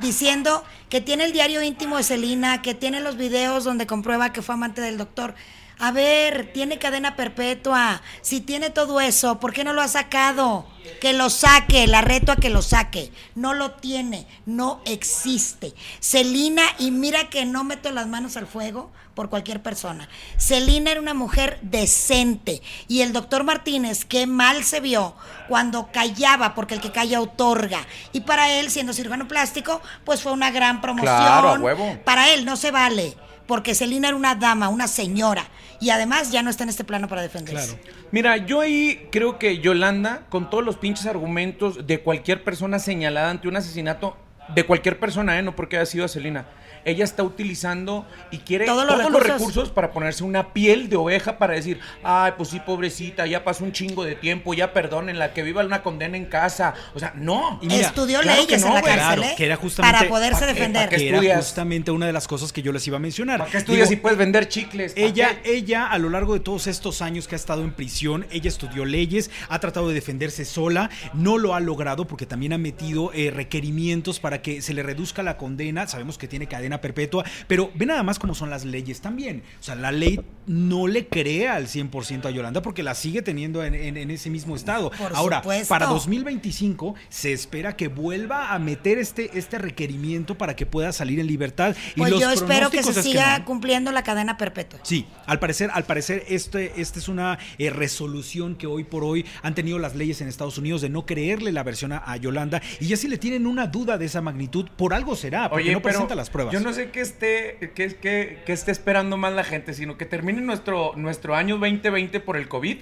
[0.00, 4.42] diciendo que tiene el diario íntimo de Celina, que tiene los videos donde comprueba que
[4.42, 5.34] fue amante del doctor.
[5.80, 8.02] A ver, tiene cadena perpetua.
[8.20, 10.66] Si tiene todo eso, ¿por qué no lo ha sacado?
[11.00, 13.12] Que lo saque, la reto a que lo saque.
[13.36, 15.74] No lo tiene, no existe.
[16.00, 20.08] Celina, y mira que no meto las manos al fuego por cualquier persona.
[20.36, 22.62] Celina era una mujer decente.
[22.88, 25.14] Y el doctor Martínez, qué mal se vio
[25.48, 27.86] cuando callaba, porque el que calla otorga.
[28.12, 31.16] Y para él, siendo cirujano plástico, pues fue una gran promoción.
[31.16, 31.98] Claro, a huevo.
[32.04, 33.16] Para él no se vale,
[33.48, 35.48] porque Celina era una dama, una señora.
[35.80, 37.78] Y además ya no está en este plano para defenderse.
[37.78, 37.98] Claro.
[38.12, 43.30] Mira, yo ahí creo que Yolanda, con todos los pinches argumentos de cualquier persona señalada
[43.30, 44.16] ante un asesinato,
[44.54, 45.42] de cualquier persona, ¿eh?
[45.42, 46.46] no porque haya sido a Celina,
[46.84, 49.70] ella está utilizando y quiere Todos todos, los los, recursos.
[49.70, 53.72] para ponerse una piel de oveja para decir, ay, pues sí, pobrecita, ya pasó un
[53.72, 56.74] chingo de tiempo, ya perdónenla, que viva una condena en casa.
[56.94, 57.58] O sea, no.
[57.62, 59.34] Y mira, Estudió claro leyes que no, en la cárcel, Claro, ¿eh?
[59.36, 60.88] que era justamente- para poderse defender.
[60.88, 63.38] Que era justamente una de las cosas que yo les iba a mencionar.
[63.38, 64.92] ¿Para qué estudias Digo, si puedes vender chicles?
[64.92, 65.56] ¿Para Ella, qué?
[65.56, 68.84] ella, a lo largo de todos estos años que ha estado en prisión, ella estudió
[68.84, 73.30] leyes, ha tratado de defenderse sola, no lo ha logrado porque también ha metido eh,
[73.30, 75.86] requerimientos para que se le reduzca la condena.
[75.86, 79.42] Sabemos que tiene cadena perpetua, pero ve nada más cómo son las leyes también.
[79.60, 83.64] O sea, la ley no le cree al 100% a Yolanda porque la sigue teniendo
[83.64, 84.90] en, en- en ese mismo estado.
[84.90, 85.68] Por Ahora, supuesto.
[85.68, 91.20] para 2025 se espera que vuelva a meter este, este requerimiento para que pueda salir
[91.20, 91.76] en libertad.
[91.94, 93.44] Y Pues los yo espero que se es siga no.
[93.44, 94.80] cumpliendo la cadena perpetua.
[94.82, 99.24] Sí, al parecer, al parecer, este, este es una eh, resolución que hoy por hoy
[99.42, 102.60] han tenido las leyes en Estados Unidos de no creerle la versión a, a Yolanda.
[102.80, 105.72] Y ya si le tienen una duda de esa magnitud, por algo será, porque Oye,
[105.72, 106.52] no presenta las pruebas.
[106.52, 110.04] Yo no sé qué esté, qué, qué- qué esté esperando más la gente, sino que
[110.04, 112.78] termine nuestro, nuestro año 2020 por el COVID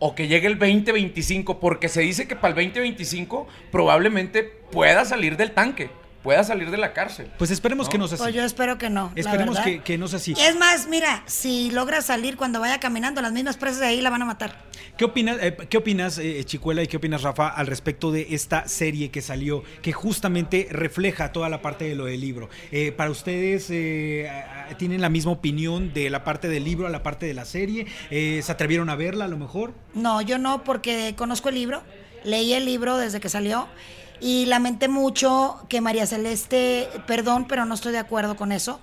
[0.00, 5.36] o que llegue el 2025, porque se dice que para el 2025 probablemente pueda salir
[5.36, 5.90] del tanque.
[6.28, 7.26] Pueda salir de la cárcel.
[7.38, 7.90] Pues esperemos ¿No?
[7.90, 8.22] que no sea así.
[8.24, 9.10] Pues yo espero que no.
[9.16, 10.34] Esperemos que, que no sea así.
[10.38, 14.10] Es más, mira, si logra salir cuando vaya caminando, las mismas presas de ahí la
[14.10, 14.58] van a matar.
[14.98, 18.68] ¿Qué opinas, eh, ¿qué opinas eh, Chicuela, y qué opinas, Rafa, al respecto de esta
[18.68, 22.50] serie que salió, que justamente refleja toda la parte de lo del libro?
[22.72, 24.30] Eh, ¿Para ustedes eh,
[24.76, 27.86] tienen la misma opinión de la parte del libro a la parte de la serie?
[28.10, 29.72] Eh, ¿Se atrevieron a verla a lo mejor?
[29.94, 31.82] No, yo no, porque conozco el libro,
[32.22, 33.66] leí el libro desde que salió
[34.20, 38.80] y lamenté mucho que María Celeste, perdón, pero no estoy de acuerdo con eso.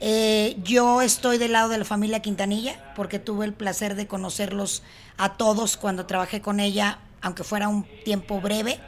[0.00, 4.82] Eh, yo estoy del lado de la familia Quintanilla, porque tuve el placer de conocerlos
[5.18, 8.80] a todos cuando trabajé con ella, aunque fuera un tiempo breve.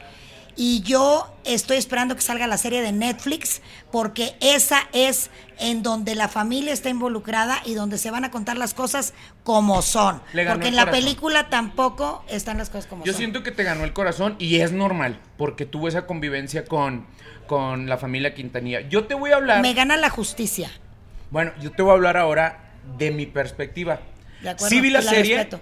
[0.55, 6.15] Y yo estoy esperando que salga la serie de Netflix, porque esa es en donde
[6.15, 10.21] la familia está involucrada y donde se van a contar las cosas como son.
[10.35, 11.01] Le ganó Porque en la corazón.
[11.05, 13.19] película tampoco están las cosas como Yo son.
[13.19, 17.07] siento que te ganó el corazón y es normal, porque tuvo esa convivencia con,
[17.47, 18.81] con la familia Quintanilla.
[18.88, 19.62] Yo te voy a hablar.
[19.62, 20.71] Me gana la justicia.
[21.31, 24.01] Bueno, yo te voy a hablar ahora de mi perspectiva.
[24.43, 24.69] ¿De acuerdo?
[24.75, 25.61] Sí vi la serie respeto.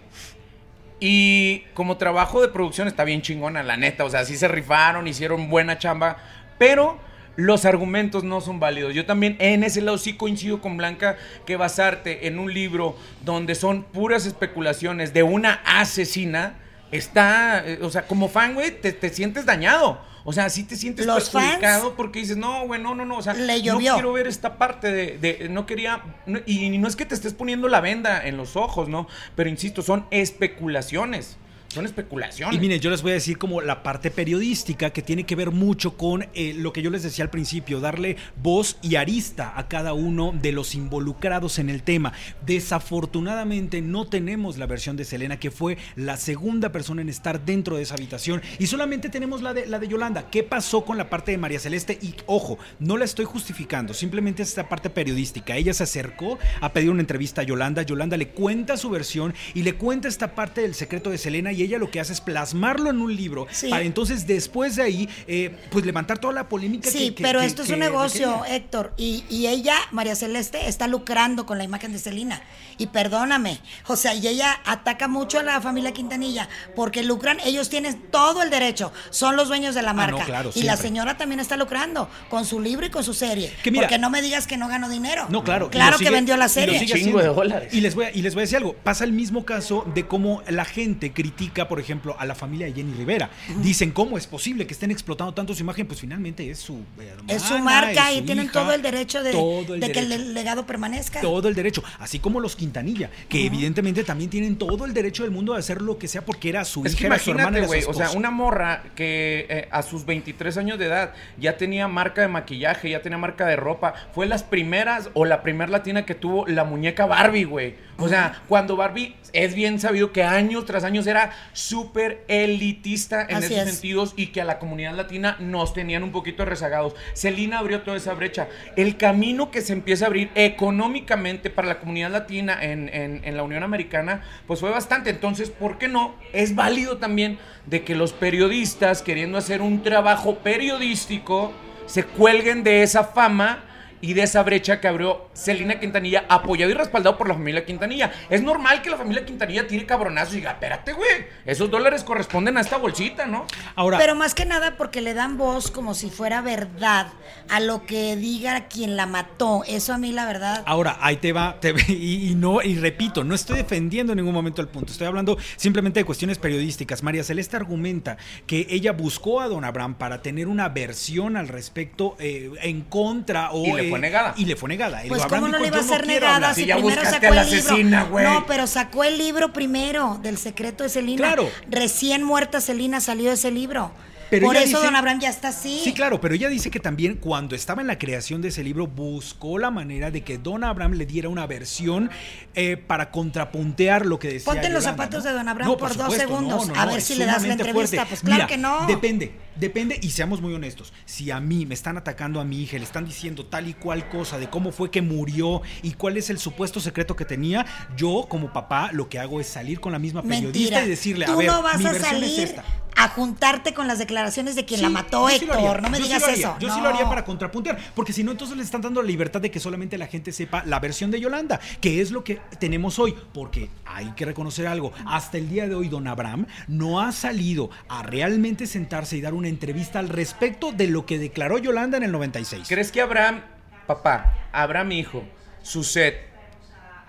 [1.01, 4.05] Y como trabajo de producción está bien chingona, la neta.
[4.05, 6.19] O sea, sí se rifaron, hicieron buena chamba,
[6.59, 6.99] pero
[7.37, 8.95] los argumentos no son válidos.
[8.95, 13.55] Yo también en ese lado sí coincido con Blanca que basarte en un libro donde
[13.55, 16.57] son puras especulaciones de una asesina
[16.93, 20.01] está, eh, o sea, como fan, güey, te, te sientes dañado.
[20.23, 23.17] O sea, sí te sientes Los perjudicado fans porque dices, no, güey, no, no, no.
[23.17, 26.89] O sea, le no quiero ver esta parte de, de- no quería, no- y no
[26.89, 29.09] es que te estés poniendo la venda en los ojos, ¿no?
[29.35, 31.39] Pero insisto, son especulaciones.
[31.73, 32.57] Son especulaciones.
[32.57, 35.53] Y miren, yo les voy a decir como la parte periodística que tiene que ver
[35.53, 39.69] mucho con eh, lo que yo les decía al principio, darle voz y arista a
[39.69, 42.13] cada uno de los involucrados en el tema.
[42.45, 47.77] Desafortunadamente no tenemos la versión de Selena, que fue la segunda persona en estar dentro
[47.77, 50.29] de esa habitación, y solamente tenemos la de, la de Yolanda.
[50.29, 52.01] ¿Qué pasó con la parte de María Celeste?
[52.03, 55.57] Y ojo, no la estoy justificando, simplemente es esta parte periodística.
[55.57, 59.63] Ella se acercó a pedir una entrevista a Yolanda, Yolanda le cuenta su versión y
[59.63, 63.01] le cuenta esta parte del secreto de Selena ella lo que hace es plasmarlo en
[63.01, 63.69] un libro Sí.
[63.69, 67.41] para entonces después de ahí eh, pues levantar toda la polémica Sí, que- que- pero
[67.41, 68.45] que- esto es que un negocio.
[68.47, 68.93] Héctor.
[68.97, 72.43] Y, y ella, María Celeste, está lucrando con la imagen de Celina.
[72.79, 77.69] Y perdóname, o sea, y ella ataca mucho a la familia Quintanilla porque lucran, ellos
[77.69, 80.25] tienen todo el derecho, son los dueños de la Ah, no, marca.
[80.25, 83.53] claro, y la señora también está lucrando con su libro y con su serie.
[83.63, 85.27] Que mira- porque no me digas que no ganó dinero.
[85.29, 85.67] No, claro.
[85.67, 86.79] y Claro lo que sigue- vendió la y serie.
[86.79, 87.75] sigue Chingo de dólares.
[87.75, 88.75] Y les, voy a, y les voy a decir algo.
[88.83, 92.73] Pasa el mismo caso de cómo la gente critica, por ejemplo, a la familia de
[92.73, 93.31] Jenny Rivera.
[93.63, 95.87] Dicen, ¿cómo es posible que estén explotando tanto su imagen?
[95.87, 99.23] Pues finalmente es su hermana, Es su marca es y tienen hija, todo el derecho
[99.23, 101.21] de, todo el de que el legado permanezca.
[101.21, 105.33] Todo el derecho, así como los Quintanilla, que evidentemente también tienen todo el derecho del
[105.33, 107.67] mundo de hacer lo que sea porque era su Es que hija, era su hermana,
[107.67, 111.89] güey, o sea, una morra que eh, a sus 23 años de edad ya tenía
[111.89, 116.05] marca de maquillaje, ya tenía marca de ropa, fue las primeras o la primera latina
[116.05, 117.90] que tuvo la muñeca Barbie, güey.
[118.01, 123.37] O sea, cuando Barbie es bien sabido que años tras años era súper elitista en
[123.37, 123.73] Así esos es.
[123.75, 126.95] sentidos y que a la comunidad latina nos tenían un poquito rezagados.
[127.15, 128.49] Celina abrió toda esa brecha.
[128.77, 133.37] El camino que se empieza a abrir económicamente para la comunidad latina en, en- en
[133.37, 135.11] la Unión Americana, pues fue bastante.
[135.11, 136.15] Entonces, ¿por qué no?
[136.33, 141.53] Es válido también de que los periodistas, queriendo hacer un trabajo periodístico,
[141.87, 143.65] se cuelguen de esa fama
[144.01, 148.11] y de esa brecha que abrió Celina Quintanilla, apoyado y respaldado por la familia Quintanilla.
[148.31, 152.57] Es normal que la familia Quintanilla tire cabronazos y diga, espérate, güey, esos dólares corresponden
[152.57, 153.47] a esta bolsita, ¿no?
[153.77, 157.09] Ahora, Pero más que nada porque le dan voz como si fuera verdad
[157.49, 159.63] a lo que diga quien la mató.
[159.67, 160.63] Eso a mí la verdad.
[160.67, 164.35] Ahora, ahí te va, te- y, y no, y repito, no estoy defendiendo en ningún
[164.35, 167.03] momento el punto, estoy hablando simplemente de cuestiones periodísticas.
[167.03, 172.17] María Celeste argumenta que ella buscó a Don Abraham para tener una versión al respecto
[172.19, 173.65] eh, en contra o...
[173.67, 174.35] Y le fue negada.
[174.37, 175.03] Y le fue negada.
[175.07, 176.55] Pues cómo no le iba a "Yo ser negada hablar".
[176.55, 178.23] si Si ya primero sacó el libro.
[178.23, 181.19] No, pero sacó el libro primero del secreto de Celina.
[181.19, 181.51] Claro.
[181.69, 183.93] Recién muerta Celina salió de ese libro.
[184.31, 185.81] Pero Por eso dice- Don Abraham ya está así.
[185.83, 188.87] Sí, claro, pero ella dice que también cuando estaba en la creación de ese libro
[188.87, 192.11] buscó la manera de que Don Abraham le diera una versión
[192.55, 194.53] eh, para contrapuntear lo que decía.
[194.53, 195.31] Ponte en los Yolanda, zapatos ¿no?
[195.31, 198.07] de Don Abraham No, por dos supuesto, segundos, a ver si le das la entrevista.
[198.07, 198.87] Pues claro Mira, que no.
[198.87, 200.93] Depende, depende y seamos muy honestos.
[201.07, 204.09] Si a mí me están atacando a mi hija, le están diciendo tal y cual
[204.09, 207.67] cosa de cómo fue que murió y cuál es el supuesto secreto que tenía,
[207.97, 210.85] yo como papá lo que hago es salir con la misma periodista Mentira.
[210.85, 212.65] y decirle, Tú a ver, no vas mi a versión es esta.
[213.05, 215.83] A juntarte con las declaraciones de quien Sí, la mató, sí Héctor.
[215.83, 216.57] no me yo digas eso.
[216.61, 219.41] Yo sí lo haría para contrapuntear, porque si no, entonces le están dando la libertad
[219.41, 222.99] de que solamente la gente sepa la versión de Yolanda, que es lo que tenemos
[222.99, 224.93] hoy, porque hay que reconocer algo.
[225.07, 229.35] Hasta el día de hoy, don Abraham no ha salido a realmente sentarse y dar
[229.35, 232.69] una entrevista al respecto de lo que declaró Yolanda en el 96.
[232.69, 233.43] ¿Crees que Abraham,
[233.87, 235.25] papá, Abraham hijo,
[235.63, 236.17] Suset,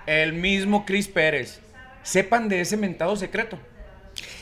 [0.06, 1.60] el mismo Chris Pérez,
[2.04, 3.60] sepan de ese mentado secreto?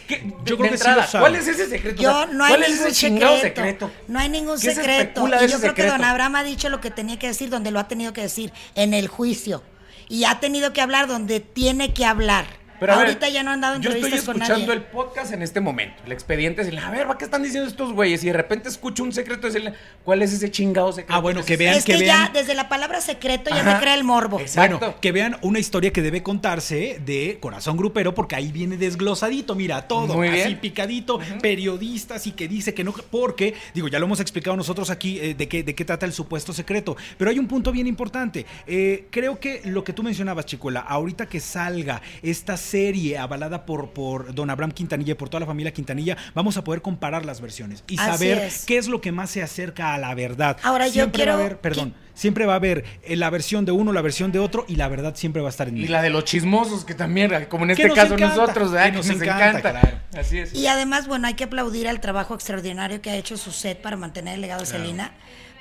[0.09, 1.07] ¿Qué- Yo de creo que entrada.
[1.19, 2.01] ¿Cuál es ese secreto?
[2.01, 3.91] Yo no hay ¿Cuál es ningún ese chingado secreto, secreto?
[4.07, 5.27] No hay ningún ¿Qué se secreto.
[5.27, 7.69] Y yo ese creo que don Abraham ha dicho lo que tenía que decir donde
[7.69, 9.63] lo ha tenido que decir, en el juicio.
[10.09, 12.47] Y ha tenido que hablar donde tiene que hablar.
[12.79, 14.79] Pero ver, Ahorita ya no han dado Yo estoy entrevistas con escuchando nadie.
[14.79, 16.01] el podcast en este momento.
[16.05, 18.23] El expediente es el, a ver, ¿va qué están diciendo estos güeyes?
[18.23, 21.13] Y de repente escucho un secreto y decirle, ¿cuál es ese chingado secreto?
[21.13, 23.61] Ah, bueno, que es vean es que, que ya vean- desde la palabra secreto ya
[23.61, 23.75] Ajá.
[23.75, 24.39] te crea el morbo.
[24.39, 24.77] Exacto.
[24.79, 29.55] Bueno, que vean una historia que debe contarse de Corazón Grupero, porque ahí viene desglosadito,
[29.55, 30.59] mira, todo, Muy así bien.
[30.59, 35.19] picadito, periodistas y que dice que no, porque, digo, ya lo hemos explicado nosotros aquí
[35.19, 38.45] eh, de, qué, de qué trata el supuesto secreto, pero hay un punto bien importante.
[38.65, 43.91] Eh, creo que lo que tú mencionabas, Chicuela, ahorita que salga esta serie avalada por,
[43.91, 47.41] por don Abraham Quintanilla y por toda la familia Quintanilla, vamos a poder comparar las
[47.41, 48.65] versiones y Así saber es.
[48.65, 50.57] qué es lo que más se acerca a la verdad.
[50.63, 53.65] Ahora, yo Siempre va a quiero- haber, perdón, siempre va a haber eh, la versión
[53.65, 55.81] de uno, la versión de otro y la verdad siempre va a estar en Y
[55.81, 55.91] medio.
[55.93, 58.85] la de los chismosos, que también, como en este nos caso encanta, nosotros, ¿verdad?
[58.91, 59.97] que nos encanta, claro.
[60.17, 60.53] Así es.
[60.53, 63.95] Y además, bueno, hay que aplaudir al trabajo extraordinario que ha hecho su set para
[63.95, 65.11] mantener el legado de Selena,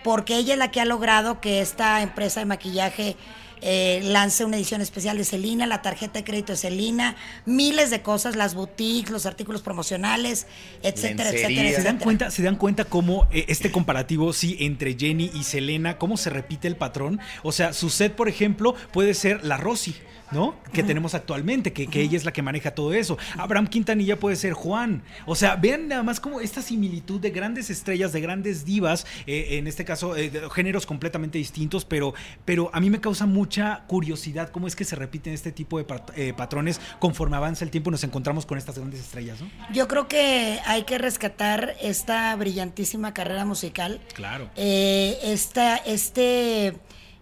[0.04, 3.16] porque ella es la que ha logrado que esta empresa de maquillaje
[3.60, 7.16] eh, lance una edición especial de Selena, la tarjeta de crédito de Selena,
[7.46, 10.46] miles de cosas, las boutiques, los artículos promocionales,
[10.82, 11.48] etcétera, Lencería.
[11.48, 12.04] etcétera, ¿Se dan etcétera.
[12.04, 16.30] cuenta, se dan cuenta cómo eh, este comparativo, sí, entre Jenny y Selena, cómo se
[16.30, 17.20] repite el patrón?
[17.42, 19.94] O sea, su set, por ejemplo, puede ser la Rosy.
[20.30, 20.54] ¿No?
[20.74, 23.16] Que tenemos actualmente, que, que ella es la que maneja todo eso.
[23.38, 25.02] Abraham Quintanilla puede ser Juan.
[25.24, 29.46] O sea, vean nada más como esta similitud de grandes estrellas, de grandes divas, eh,
[29.52, 32.12] en este caso, eh, de géneros completamente distintos, pero,
[32.44, 35.84] pero a mí me causa mucha curiosidad cómo es que se repiten este tipo de
[35.84, 39.48] pat- eh, patrones conforme avanza el tiempo y nos encontramos con estas grandes estrellas, ¿no?
[39.72, 44.02] Yo creo que hay que rescatar esta brillantísima carrera musical.
[44.12, 44.50] Claro.
[44.54, 46.76] Eh, esta, este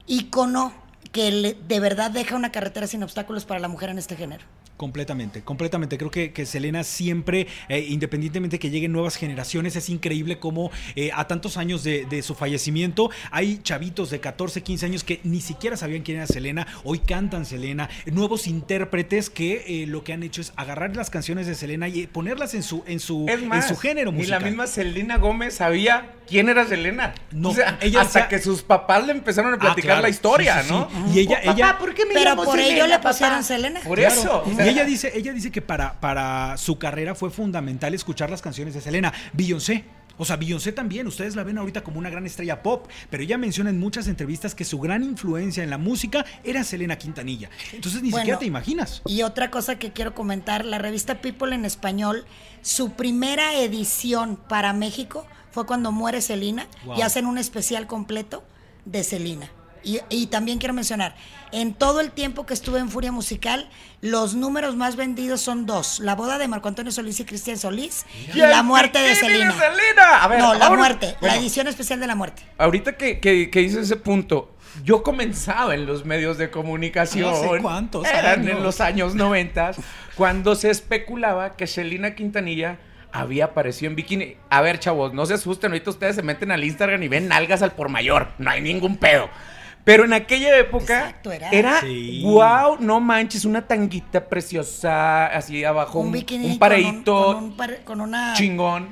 [0.08, 0.72] icono
[1.12, 4.44] que de verdad deja una carretera sin obstáculos para la mujer en este género.
[4.76, 5.96] Completamente, completamente.
[5.96, 11.10] Creo que, que Selena siempre, eh, independientemente que lleguen nuevas generaciones, es increíble cómo eh,
[11.14, 15.40] a tantos años de, de su fallecimiento hay chavitos de 14, 15 años que ni
[15.40, 20.22] siquiera sabían quién era Selena, hoy cantan Selena, nuevos intérpretes que eh, lo que han
[20.22, 23.70] hecho es agarrar las canciones de Selena y ponerlas en su, en su, Es más,
[23.70, 24.42] en su género musical.
[24.42, 27.14] la misma Selena Gómez sabía quién era Selena.
[27.30, 30.02] No, O sea, ella hasta decía- que sus papás le empezaron a Ah, platicar claro.
[30.02, 30.88] la historia, Sí, sí, ¿no?
[30.90, 30.96] sí.
[31.14, 33.10] Y ella- Papá, ella- ¿por qué me Pero por ello le papá?
[33.10, 33.80] pusieron Selena.
[33.80, 34.14] Por Claro.
[34.20, 34.42] eso.
[34.44, 38.42] o Y ella dice, ella dice que para, para su carrera fue fundamental escuchar las
[38.42, 39.12] canciones de Selena.
[39.32, 39.84] Beyoncé.
[40.18, 43.36] O sea, Beyoncé también, ustedes la ven ahorita como una gran estrella pop, pero ella
[43.36, 47.50] menciona en muchas entrevistas que su gran influencia en la música era Selena Quintanilla.
[47.74, 49.02] Entonces ni Bueno, siquiera te imaginas.
[49.04, 52.24] Y otra cosa que quiero comentar, la revista People en español,
[52.62, 56.96] su primera edición para México fue cuando muere Selena Wow.
[56.98, 58.42] y hacen un especial completo
[58.86, 59.50] de Selena.
[59.86, 61.14] Y, y también quiero mencionar,
[61.52, 63.68] en todo el tiempo que estuve en Furia Musical,
[64.00, 66.00] los números más vendidos son dos.
[66.00, 69.52] La boda de Marco Antonio Solís y Cristian Solís y ¿quién la muerte de Selena.
[69.52, 70.24] Selena?
[70.24, 72.42] A ver, No, la ahora- muerte, la edición especial de la muerte.
[72.58, 77.32] Ahorita que, que, que hice ese punto, yo comenzaba en los medios de comunicación.
[77.32, 78.56] ¿Hace cuántos Eran años?
[78.56, 79.70] en los años 90,
[80.16, 82.78] cuando se especulaba que Selena Quintanilla
[83.12, 84.36] había aparecido en bikini.
[84.50, 87.62] A ver, chavos, no se asusten, ahorita ustedes se meten al Instagram y ven nalgas
[87.62, 89.30] al por mayor, no hay ningún pedo.
[89.86, 91.48] Pero en aquella época Exacto, era.
[91.50, 92.20] era, Sí.
[92.24, 97.34] wow, no manches, una tanguita preciosa, así abajo, Un un, bikini un con pareíto un-
[97.34, 98.34] con, un pare- con una...
[98.34, 98.88] chingón.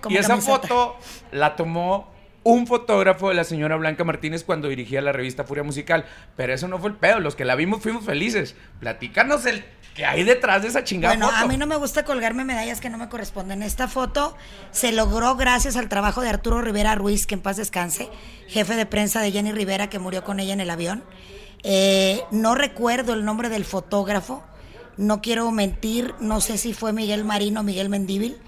[0.00, 0.60] como Y esa camiseta.
[0.60, 0.96] foto
[1.32, 2.12] la tomó
[2.44, 6.06] un fotógrafo de la señora Blanca Martínez cuando dirigía la revista Furia Musical.
[6.36, 7.18] Pero eso no fue el pedo.
[7.20, 8.54] Los que la vimos fuimos felices.
[8.80, 9.64] Platícanos el
[9.98, 11.44] que hay detrás de esa chingada Bueno, foto.
[11.44, 13.64] a mí no me gusta colgarme medallas que no me corresponden.
[13.64, 14.36] Esta foto
[14.70, 18.08] se logró gracias al trabajo de Arturo Rivera Ruiz, que en paz descanse,
[18.46, 21.02] jefe de prensa de Jenny Rivera, que murió con ella en el avión.
[21.64, 24.44] Eh, no recuerdo el nombre del fotógrafo,
[24.96, 28.38] no quiero mentir, no sé si fue Miguel Marino o Miguel Mendíbil,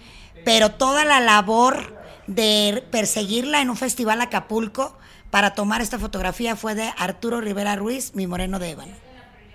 [0.44, 4.96] pero toda la labor de perseguirla en un festival Acapulco
[5.32, 9.09] para tomar esta fotografía fue de Arturo Rivera Ruiz, mi moreno de ébano.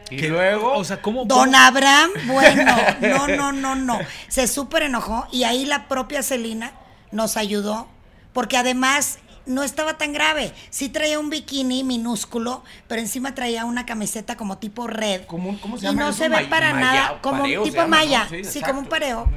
[0.10, 1.26] Y Que- luego, o sea, ¿cómo?
[1.26, 4.00] Don cómo- Abraham, bueno, no, no, no, no.
[4.28, 6.72] Se súper enojó y ahí la propia Celina
[7.12, 7.88] nos ayudó
[8.34, 10.54] porque además no estaba tan grave.
[10.72, 15.22] Sí traía un bikini minúsculo, pero encima traía una camiseta como tipo red.
[15.28, 16.18] ¿Cómo- cómo se y llama no eso?
[16.18, 17.88] se ve para maya- nada como un tipo llama, ¿no?
[17.90, 19.32] malla, Sí, como un pareo.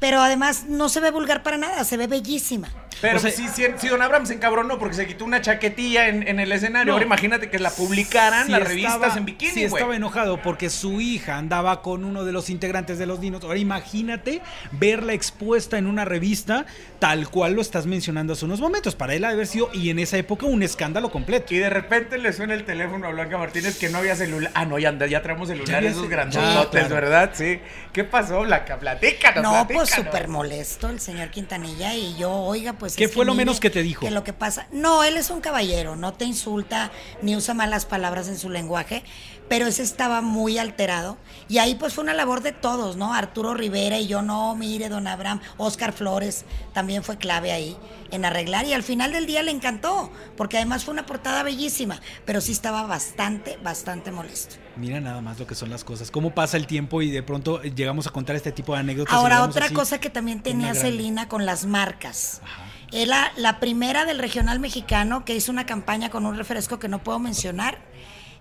[0.00, 2.68] Pero además no se ve vulgar para nada, se ve bellísima.
[3.00, 6.08] Pero O sea- sí, sí, sí, don Abraham se encabronó porque se quitó una chaquetilla
[6.08, 6.86] en, en el escenario.
[6.88, 6.92] No.
[6.94, 9.80] Ahora imagínate que la publicaran Sí las estaba- revistas en bikini, Sí, güey.
[9.80, 13.42] estaba enojado porque su hija andaba con uno de los integrantes de los Dinos.
[13.42, 16.66] Ahora imagínate verla expuesta en una revista
[16.98, 18.94] tal cual lo estás mencionando hace unos momentos.
[18.96, 21.54] Para él ha de haber sido, y en esa época, un escándalo completo.
[21.54, 24.50] Y de repente le suena el teléfono a Blanca Martínez que no había celular.
[24.54, 26.94] Ah, no, ya, ya traemos celulares esos grandotes, claro.
[26.94, 27.30] ¿verdad?
[27.32, 27.60] Sí.
[27.94, 28.76] ¿Qué pasó, Blanca?
[28.78, 29.89] Platícanos, No, pues.
[29.90, 32.96] Súper molesto el señor Quintanilla y yo, oiga, pues...
[32.96, 34.06] ¿Qué fue lo menos que te dijo?
[34.06, 34.66] Que lo que pasa...
[34.72, 36.90] No, él es un caballero, no te insulta
[37.22, 39.02] ni usa malas palabras en su lenguaje,
[39.50, 41.18] pero ese estaba muy alterado.
[41.48, 43.12] Y ahí pues fue una labor de todos, ¿no?
[43.12, 47.76] Arturo Rivera y yo, no, mire, don Abraham, Oscar Flores también fue clave ahí
[48.12, 52.00] en arreglar y al final del día le encantó, porque además fue una portada bellísima,
[52.24, 54.54] pero sí estaba bastante, bastante molesto.
[54.76, 56.12] Mira nada más lo que son las cosas.
[56.12, 59.12] Cómo pasa el tiempo y de pronto llegamos a contar este tipo de anécdotas.
[59.12, 62.40] Ahora, otra así, cosa que también tenía gran- Celina con las marcas.
[62.44, 62.66] Ajá.
[62.92, 67.02] Era la primera del regional mexicano que hizo una campaña con un refresco que no
[67.02, 67.78] puedo mencionar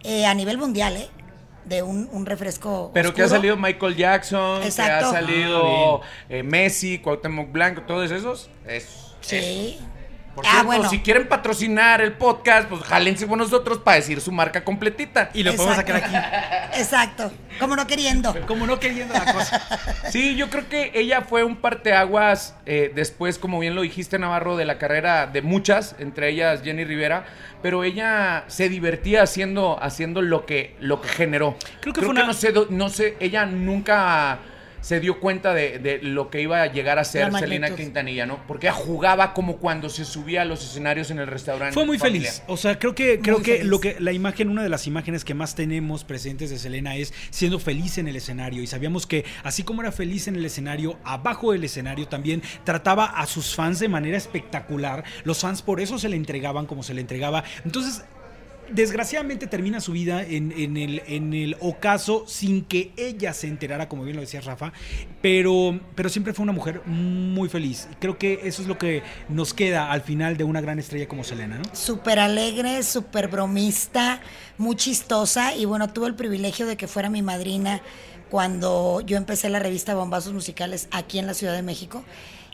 [0.04, 1.10] eh, a nivel mundial, ¿eh?
[1.66, 2.89] De un, un refresco.
[2.93, 3.39] Pero que ha oscuro.
[3.41, 5.12] salido Michael Jackson, Exacto.
[5.12, 8.50] que ha salido eh, Messi, Cuauhtémoc Blanco, todos esos.
[8.68, 9.16] Eso.
[9.22, 9.78] Sí.
[10.40, 10.90] Por Ah, cierto, bueno.
[10.90, 15.32] si quieren patrocinar el podcast, pues jálense con nosotros para decir su marca completita.
[15.34, 16.80] Y lo podemos sacar aquí.
[16.80, 17.30] Exacto.
[17.60, 18.34] Como no queriendo.
[18.48, 19.62] Como no queriendo la cosa.
[20.12, 24.56] Sí, yo creo que ella fue un parteaguas eh, después, como bien lo dijiste, Navarro,
[24.56, 27.26] de la carrera de muchas, entre ellas Jenny Rivera,
[27.62, 31.58] pero ella se divertía haciendo, haciendo lo que, lo que generó.
[31.82, 34.40] Creo que fue una- no sé, no sé, ella nunca
[34.82, 37.75] se dio cuenta de, de lo que iba a llegar a ser Selena.
[37.75, 38.39] Quintanilla, ¿no?
[38.47, 41.73] Porque ella jugaba como cuando se subía a los escenarios en el restaurante.
[41.73, 42.34] Fue muy familiar.
[42.34, 42.43] feliz.
[42.47, 45.34] O sea, creo que creo que lo que la imagen, una de las imágenes que
[45.34, 48.61] más tenemos presentes de Selena es siendo feliz en el escenario.
[48.61, 53.05] Y sabíamos que así como era feliz en el escenario, abajo del escenario también trataba
[53.05, 55.03] a sus fans de manera espectacular.
[55.23, 57.43] Los fans por eso se le entregaban como se le entregaba.
[57.65, 58.03] Entonces.
[58.72, 64.22] Desgraciadamente termina su vida en, el ocaso sin que ella se enterara, como bien lo
[64.22, 64.74] decía Rafa,
[65.22, 67.88] pero, pero siempre fue una mujer muy feliz.
[67.99, 71.24] Creo que eso es lo que nos queda al final de una gran estrella como
[71.24, 71.63] Selena, ¿no?
[71.74, 74.22] Súper alegre, súper bromista,
[74.57, 75.55] muy chistosa.
[75.55, 77.82] Y bueno, tuve el privilegio de que fuera mi madrina
[78.30, 82.03] cuando yo empecé la revista Bombazos Musicales aquí en la Ciudad de México.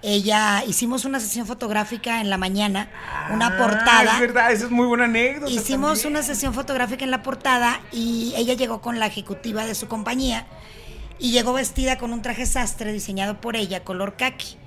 [0.08, 2.90] Ella hicimos una sesión fotográfica en la mañana,
[3.34, 4.14] una Ah, portada.
[4.14, 5.52] Es verdad, esa es muy buena anécdota.
[5.52, 6.14] Hicimos también.
[6.14, 10.46] una sesión fotográfica en la portada y ella llegó con la ejecutiva de su compañía
[11.18, 14.58] y llegó vestida con un traje sastre diseñado por ella, color kaki.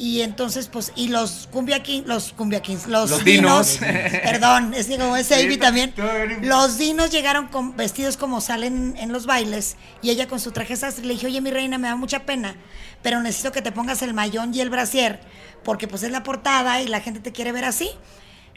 [0.00, 3.92] Y entonces, pues, y los cumbia King- los cumbia kings, los, Los dinos, dinos.
[4.24, 5.28] perdón, es que como es
[5.60, 5.92] también,
[6.40, 10.74] los dinos llegaron con, vestidos como salen en los bailes y ella con su traje
[10.74, 12.56] sastre le dije, oye mi reina, me da mucha pena,
[13.02, 15.20] pero necesito que te pongas el mayón y el brasier,
[15.64, 17.90] porque pues es la portada y la gente te quiere ver así.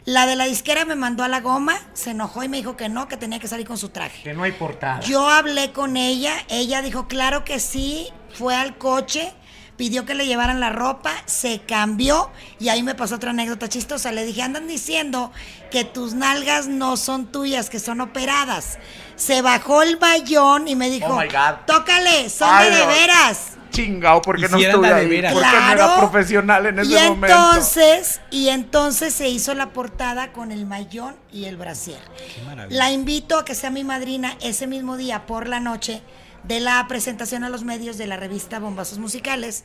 [0.06, 2.88] La de la disquera me mandó a la goma, se enojó y me dijo que
[2.88, 4.22] no, que tenía que salir con su traje.
[4.22, 5.00] Que no hay portada.
[5.00, 9.34] Yo hablé con ella, ella dijo, claro que sí, fue al coche,
[9.76, 14.12] pidió que le llevaran la ropa, se cambió y ahí me pasó otra anécdota chistosa.
[14.12, 15.32] Le dije, andan diciendo
[15.70, 18.78] que tus nalgas no son tuyas, que son operadas.
[19.16, 21.66] Se bajó el bayón y me dijo, Oh my God.
[21.66, 23.50] tócale, son Ay, de, veras.
[23.70, 25.08] Chingao, porque no estuve ahí?
[25.08, 25.32] veras.
[25.32, 27.26] Porque no era profesional en ese y momento.
[27.26, 31.98] entonces, y entonces se hizo la portada con el mayón y el brasier.
[32.34, 32.78] Qué maravilla.
[32.78, 36.02] La invito a que sea mi madrina ese mismo día por la noche
[36.46, 39.64] de la presentación a los medios de la revista Bombazos Musicales.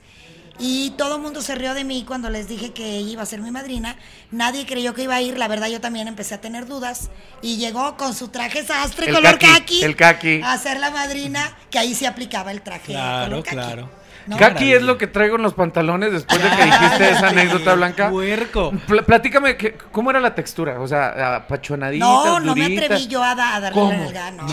[0.62, 3.26] Y todo el mundo se rió de mí cuando les dije que ella iba a
[3.26, 3.96] ser mi madrina.
[4.30, 5.38] Nadie creyó que iba a ir.
[5.38, 7.10] La verdad, yo también empecé a tener dudas.
[7.42, 11.58] Y llegó con su traje sastre El color caqui, kaki, el a ser la madrina,
[11.72, 13.56] que ahí sí aplicaba el traje Claro, color kaki.
[13.56, 13.99] claro.
[14.30, 14.38] ¿No?
[14.38, 14.76] Kaki maravilla.
[14.78, 18.10] es lo que traigo en los pantalones después de que dijiste esa anécdota, Blanca.
[18.10, 18.72] Puerco.
[18.88, 20.80] Pl- platícame, ¿qué- ¿cómo era la textura?
[20.80, 23.92] O sea, apachonadita, No, no me atreví yo a, da- a darle ¿Cómo?
[23.92, 24.46] la nalga, no.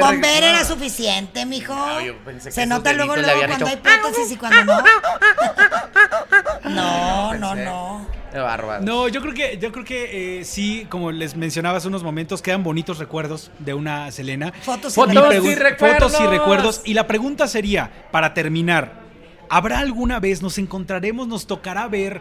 [0.00, 0.48] Con ver no.
[0.48, 1.72] era suficiente, mijo.
[1.74, 4.82] Ah, yo pensé que Se nota luego, luego cuando hay prótesis y cuando no.
[6.64, 8.06] No, no, no.
[8.32, 8.82] Qué bárbaro.
[8.82, 12.42] No, yo creo que, yo creo que eh, sí, como les mencionaba hace unos momentos,
[12.42, 14.52] quedan bonitos recuerdos de una Selena.
[14.62, 16.12] Fotos y Fotos y recuerdos.
[16.12, 16.82] Fotos y recuerdos.
[16.84, 19.03] Y la pregunta sería, para terminar,
[19.48, 22.20] ¿habrá alguna vez, nos encontraremos, nos tocará ver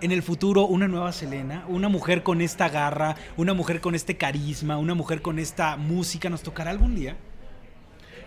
[0.00, 1.64] en el futuro una nueva Selena?
[1.68, 6.28] Una mujer con esta garra, una mujer con este carisma, una mujer con esta música,
[6.30, 7.16] ¿nos tocará algún día?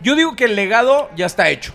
[0.01, 1.73] Yo digo que el legado ya está hecho.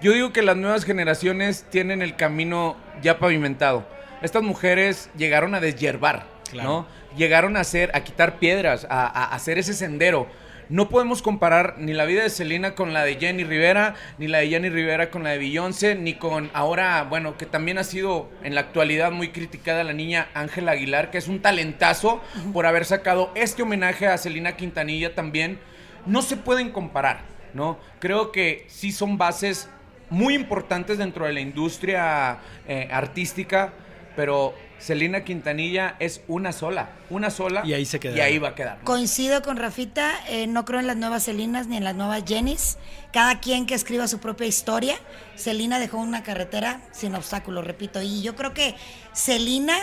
[0.00, 3.86] Yo digo que las nuevas generaciones tienen el camino ya pavimentado.
[4.22, 6.68] Estas mujeres llegaron a deshiervar, Claro.
[6.68, 6.86] ¿no?
[7.16, 10.28] Llegaron a hacer, a quitar piedras, a, a hacer ese sendero.
[10.68, 14.38] No podemos comparar ni la vida de Selena con la de Jenny Rivera, ni la
[14.38, 18.28] de Jenny Rivera con la de Beyoncé, ni con ahora, bueno, que también ha sido
[18.42, 22.20] en la actualidad muy criticada la niña Ángela Aguilar, que es un talentazo
[22.52, 25.58] por haber sacado este homenaje a Selena Quintanilla también.
[26.04, 27.22] No se pueden comparar,
[27.54, 27.78] ¿no?
[27.98, 29.70] Creo que sí son bases
[30.10, 33.72] muy importantes dentro de la industria eh, artística,
[34.16, 37.62] pero Selena Quintanilla es una sola, una sola.
[37.64, 38.16] Y ahí se queda.
[38.16, 38.78] Y ahí va a quedar.
[38.78, 38.84] ¿no?
[38.84, 42.78] Coincido con Rafita, eh, no creo en las nuevas Celinas ni en las nuevas Jennys.
[43.12, 44.96] Cada quien que escriba su propia historia.
[45.34, 48.02] Selena dejó una carretera sin obstáculos, repito.
[48.02, 48.74] Y yo creo que
[49.12, 49.76] Selena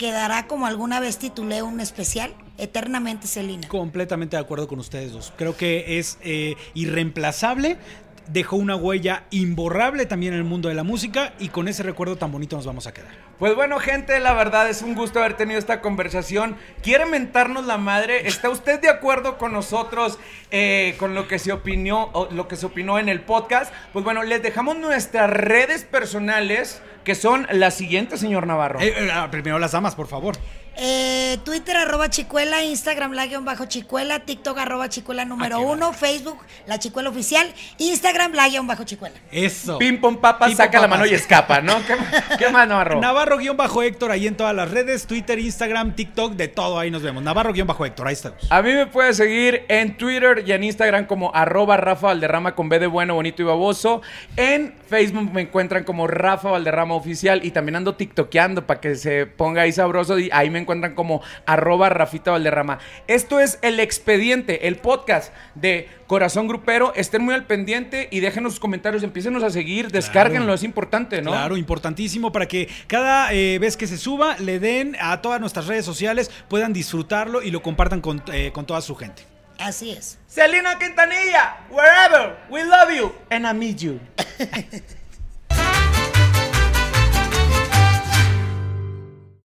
[0.00, 3.68] quedará como alguna vez titulé un especial, eternamente Selena.
[3.68, 5.30] Completamente de acuerdo con ustedes dos.
[5.36, 7.76] Creo que es eh, irreemplazable.
[8.32, 12.16] Dejó una huella imborrable también en el mundo de la música y con ese recuerdo
[12.16, 13.10] tan bonito nos vamos a quedar.
[13.40, 16.56] Pues bueno, gente, la verdad es un gusto haber tenido esta conversación.
[16.82, 18.28] ¿Quiere mentarnos la madre?
[18.28, 20.18] ¿Está usted de acuerdo con nosotros
[20.52, 23.72] eh, con lo que se opinó, o lo que se opinó en el podcast?
[23.92, 28.78] Pues bueno, les dejamos nuestras redes personales, que son las siguientes, señor Navarro.
[28.80, 30.36] Eh, eh, primero las damas, por favor.
[30.76, 36.38] Eh, Twitter arroba chicuela, Instagram la guion bajo chicuela, TikTok arroba chicuela número uno, Facebook
[36.66, 37.46] la chicuela oficial,
[37.78, 39.14] Instagram la guion bajo chicuela.
[39.30, 39.78] Eso.
[39.78, 40.98] Pim pom papa, Pim, pom, saca la papas.
[40.98, 41.74] mano y escapa, ¿no?
[41.86, 41.96] ¿Qué,
[42.38, 43.00] qué más, Navarro?
[43.00, 47.22] Navarro-Héctor ahí en todas las redes, Twitter, Instagram, TikTok, de todo ahí nos vemos.
[47.22, 48.50] Navarro-Héctor, ahí estamos.
[48.50, 52.68] A mí me puedes seguir en Twitter y en Instagram como arroba Rafa Valderrama con
[52.68, 54.00] B de bueno, bonito y baboso.
[54.36, 59.26] En Facebook me encuentran como Rafa Valderrama Oficial y también ando tiktokeando para que se
[59.26, 62.78] ponga ahí sabroso y ahí me encuentran como arroba Rafita Valderrama.
[63.06, 66.92] Esto es El Expediente, el podcast de Corazón Grupero.
[66.94, 71.32] Estén muy al pendiente y déjenos sus comentarios, empiecenos a seguir, descárguenlo, es importante, ¿no?
[71.32, 75.66] Claro, importantísimo para que cada eh, vez que se suba le den a todas nuestras
[75.66, 79.22] redes sociales, puedan disfrutarlo y lo compartan con, eh, con toda su gente.
[79.58, 80.18] Así es.
[80.26, 84.00] Selena Quintanilla, wherever, we love you and I meet you.